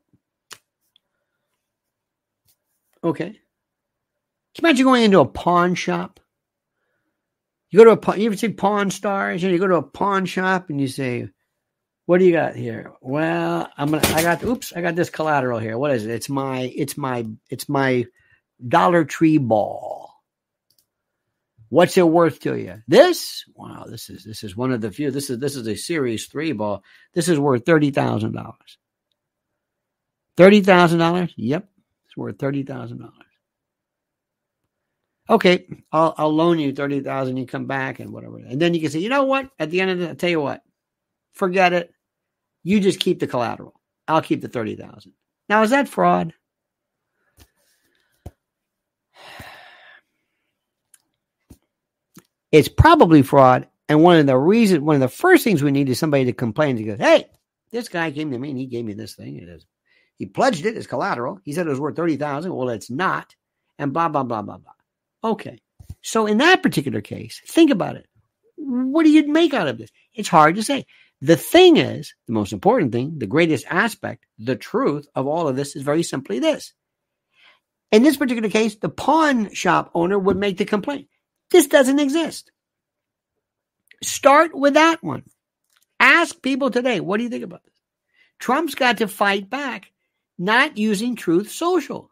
[3.03, 3.25] Okay.
[3.25, 3.33] Can
[4.63, 6.19] you imagine going into a pawn shop?
[7.69, 9.43] You go to a pawn, you ever see Pawn Stars?
[9.43, 11.27] You, know, you go to a pawn shop and you say,
[12.05, 12.93] what do you got here?
[13.01, 14.07] Well, I'm gonna.
[14.09, 14.43] I got.
[14.43, 15.77] Oops, I got this collateral here.
[15.77, 16.11] What is it?
[16.11, 16.71] It's my.
[16.75, 17.25] It's my.
[17.49, 18.05] It's my
[18.67, 19.94] Dollar Tree ball.
[21.75, 22.81] What's it worth to you?
[22.87, 23.43] This?
[23.53, 25.11] Wow, this is this is one of the few.
[25.11, 26.85] This is this is a Series Three ball.
[27.13, 28.77] This is worth thirty thousand dollars.
[30.37, 31.33] Thirty thousand dollars?
[31.35, 31.67] Yep,
[32.05, 33.13] it's worth thirty thousand dollars.
[35.29, 37.35] Okay, I'll I'll loan you thirty thousand.
[37.35, 39.49] You come back and whatever, and then you can say, you know what?
[39.59, 40.61] At the end of the, I'll tell you what,
[41.33, 41.93] forget it.
[42.63, 43.73] You just keep the collateral.
[44.07, 45.11] I'll keep the 30,000.
[45.49, 46.33] Now, is that fraud?
[52.55, 53.67] It's probably fraud.
[53.89, 56.31] And one of the reasons, one of the first things we need is somebody to
[56.31, 57.25] complain to go, hey,
[57.69, 59.35] this guy came to me and he gave me this thing.
[59.35, 59.65] It is,
[60.15, 61.41] he pledged it as collateral.
[61.43, 62.55] He said it was worth 30,000.
[62.55, 63.35] Well, it's not.
[63.77, 65.31] And blah, blah, blah, blah, blah.
[65.31, 65.59] Okay.
[66.01, 68.07] So in that particular case, think about it.
[68.55, 69.89] What do you make out of this?
[70.13, 70.85] It's hard to say.
[71.19, 75.57] The thing is, the most important thing, the greatest aspect, the truth of all of
[75.57, 76.71] this is very simply this.
[77.91, 81.09] In this particular case, the pawn shop owner would make the complaint.
[81.51, 82.51] This doesn't exist.
[84.03, 85.23] Start with that one.
[85.99, 87.73] Ask people today, what do you think about this?
[88.39, 89.91] Trump's got to fight back,
[90.37, 92.09] not using Truth Social.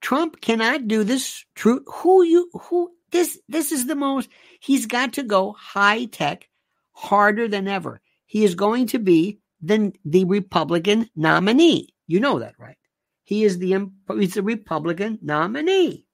[0.00, 1.44] Trump cannot do this.
[1.54, 1.82] Truth.
[1.86, 2.50] Who you?
[2.52, 2.92] Who?
[3.10, 3.38] This.
[3.48, 4.28] This is the most.
[4.60, 6.48] He's got to go high tech
[6.92, 8.00] harder than ever.
[8.24, 11.94] He is going to be the, the Republican nominee.
[12.06, 12.76] You know that, right?
[13.24, 16.06] He is the he's the Republican nominee.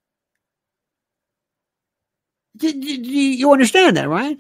[2.57, 4.39] Did, you understand that, right?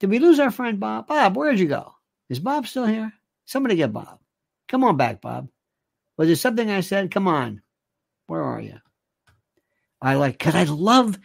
[0.00, 1.06] Did we lose our friend Bob?
[1.06, 1.94] Bob, where'd you go?
[2.28, 3.12] Is Bob still here?
[3.46, 4.18] Somebody get Bob.
[4.68, 5.48] Come on back, Bob.
[6.16, 7.10] Was there something I said?
[7.10, 7.62] Come on.
[8.26, 8.78] Where are you?
[10.00, 11.18] I like because I love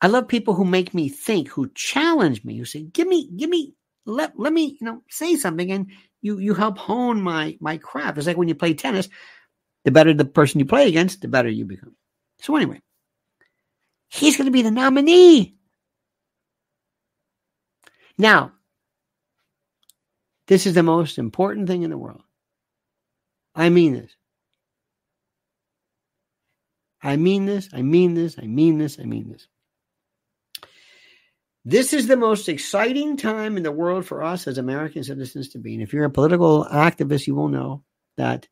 [0.00, 3.50] I love people who make me think, who challenge me, who say, "Give me, give
[3.50, 5.90] me, let let me, you know, say something," and
[6.22, 8.18] you you help hone my my craft.
[8.18, 9.08] It's like when you play tennis.
[9.84, 11.94] The better the person you play against, the better you become.
[12.40, 12.80] So anyway,
[14.08, 15.56] he's going to be the nominee.
[18.18, 18.52] Now,
[20.46, 22.22] this is the most important thing in the world.
[23.54, 24.12] I mean this.
[27.02, 27.68] I mean this.
[27.72, 28.36] I mean this.
[28.38, 28.98] I mean this.
[28.98, 29.48] I mean this.
[31.64, 35.58] This is the most exciting time in the world for us as American citizens to
[35.58, 35.74] be.
[35.74, 37.82] And if you're a political activist, you will know
[38.16, 38.46] that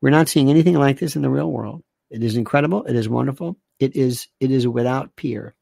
[0.00, 1.82] we're not seeing anything like this in the real world.
[2.08, 2.84] It is incredible.
[2.84, 3.58] It is wonderful.
[3.78, 5.54] It is it is without peer.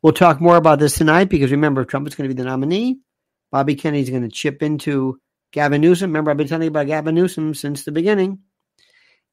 [0.00, 2.98] We'll talk more about this tonight because remember, Trump is going to be the nominee.
[3.50, 5.20] Bobby Kennedy is going to chip into
[5.52, 6.10] Gavin Newsom.
[6.10, 8.40] Remember, I've been telling you about Gavin Newsom since the beginning.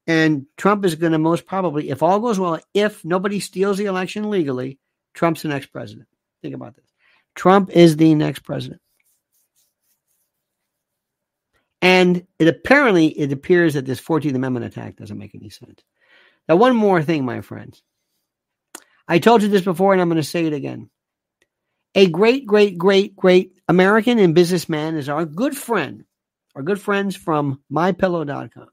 [0.05, 3.85] And Trump is going to most probably, if all goes well, if nobody steals the
[3.85, 4.79] election legally,
[5.13, 6.07] Trump's the next president.
[6.41, 6.85] Think about this.
[7.35, 8.81] Trump is the next president.
[11.81, 15.81] And it apparently it appears that this 14th Amendment attack doesn't make any sense.
[16.47, 17.81] Now, one more thing, my friends.
[19.09, 20.91] I told you this before, and I'm going to say it again.
[21.95, 26.05] A great, great, great, great American and businessman is our good friend,
[26.55, 28.67] our good friends from mypillow.com.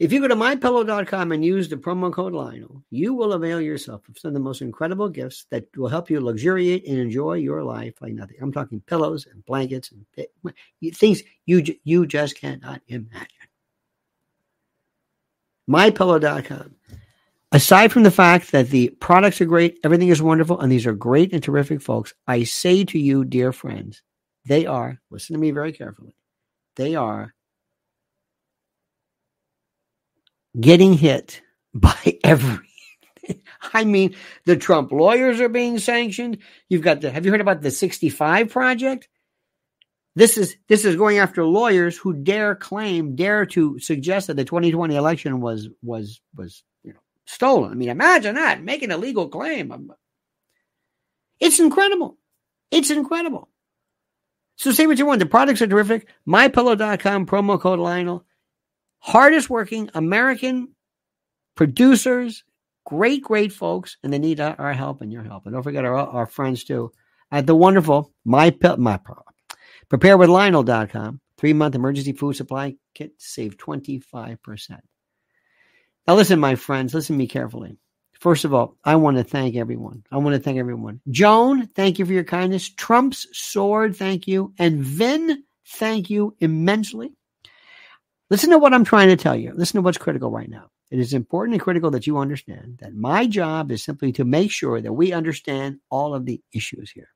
[0.00, 4.08] If you go to mypillow.com and use the promo code Lionel, you will avail yourself
[4.08, 7.62] of some of the most incredible gifts that will help you luxuriate and enjoy your
[7.62, 8.36] life like nothing.
[8.40, 13.28] I'm talking pillows and blankets and things you you just cannot imagine.
[15.70, 16.74] mypillow.com.
[17.50, 20.92] Aside from the fact that the products are great, everything is wonderful, and these are
[20.94, 24.02] great and terrific folks, I say to you, dear friends,
[24.44, 26.14] they are, listen to me very carefully,
[26.76, 27.34] they are
[30.58, 31.42] getting hit
[31.74, 32.68] by every
[33.74, 36.38] I mean, the Trump lawyers are being sanctioned.
[36.68, 39.08] You've got the, have you heard about the 65 project?
[40.16, 44.44] This is this is going after lawyers who dare claim, dare to suggest that the
[44.44, 46.64] 2020 election was was was
[47.28, 47.70] stolen.
[47.70, 49.70] I mean, imagine that making a legal claim.
[49.70, 49.92] Um,
[51.38, 52.16] it's incredible.
[52.70, 53.48] It's incredible.
[54.56, 55.20] So say what you want.
[55.20, 56.08] The products are terrific.
[56.26, 58.24] MyPillow.com promo code Lionel.
[58.98, 60.74] Hardest working American
[61.54, 62.42] producers,
[62.84, 65.46] great, great folks, and they need our, help and your help.
[65.46, 66.90] And don't forget our, our friends too
[67.30, 68.98] at the wonderful My My
[69.90, 71.20] preparewithlionel.com.
[71.36, 74.80] Three month emergency food supply kit save 25%.
[76.08, 77.76] Now, listen, my friends, listen to me carefully.
[78.18, 80.04] First of all, I want to thank everyone.
[80.10, 81.02] I want to thank everyone.
[81.10, 82.70] Joan, thank you for your kindness.
[82.70, 84.54] Trump's sword, thank you.
[84.58, 87.12] And Vin, thank you immensely.
[88.30, 89.52] Listen to what I'm trying to tell you.
[89.54, 90.70] Listen to what's critical right now.
[90.90, 94.50] It is important and critical that you understand that my job is simply to make
[94.50, 97.10] sure that we understand all of the issues here,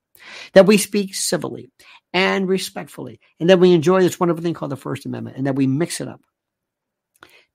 [0.53, 1.70] that we speak civilly
[2.12, 5.57] and respectfully, and that we enjoy this wonderful thing called the First Amendment, and that
[5.57, 6.20] we mix it up.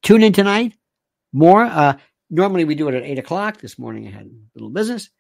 [0.02, 0.74] Tune in tonight.
[1.38, 1.66] More.
[1.66, 1.94] Uh,
[2.32, 3.62] normally we do it at 8 o'clock.
[3.62, 5.12] This morning I had a little business.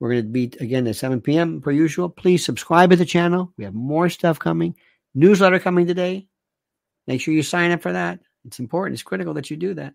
[0.00, 1.60] We're going to be again at 7 p.m.
[1.60, 2.08] per usual.
[2.08, 3.52] Please subscribe to the channel.
[3.58, 4.74] We have more stuff coming.
[5.14, 6.26] Newsletter coming today.
[7.06, 8.18] Make sure you sign up for that.
[8.46, 8.94] It's important.
[8.94, 9.92] It's critical that you do that.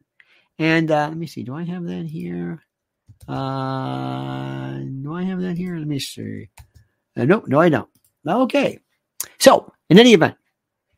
[0.60, 1.42] And uh, let me see.
[1.42, 2.62] Do I have that here?
[3.28, 5.76] Uh, do I have that here?
[5.76, 6.50] Let me see.
[7.18, 7.90] Uh, no, no, I don't.
[8.28, 8.78] Okay.
[9.40, 10.36] So, in any event,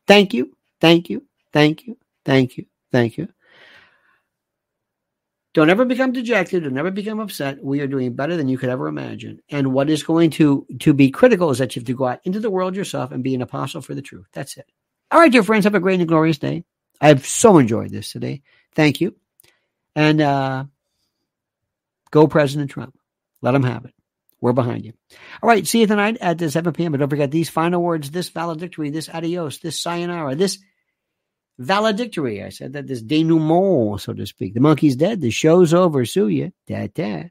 [0.06, 1.22] thank you, thank you,
[1.52, 1.96] thank you,
[2.26, 3.28] thank you, thank you.
[5.56, 6.64] Don't ever become dejected.
[6.64, 7.64] Don't ever become upset.
[7.64, 9.40] We are doing better than you could ever imagine.
[9.48, 12.20] And what is going to to be critical is that you have to go out
[12.24, 14.26] into the world yourself and be an apostle for the truth.
[14.34, 14.70] That's it.
[15.10, 16.64] All right, dear friends, have a great and glorious day.
[17.00, 18.42] I've so enjoyed this today.
[18.74, 19.16] Thank you.
[19.94, 20.64] And uh,
[22.10, 22.94] go President Trump.
[23.40, 23.94] Let him have it.
[24.42, 24.92] We're behind you.
[25.42, 25.66] All right.
[25.66, 26.92] See you tonight at 7 p.m.
[26.92, 30.58] But don't forget these final words, this valedictory, this adios, this sayonara, this
[31.58, 32.42] valedictory.
[32.42, 34.54] I said that this denouement, so to speak.
[34.54, 35.20] The monkey's dead.
[35.20, 36.04] The show's over.
[36.04, 36.52] Sue you.
[36.66, 37.24] Da, da.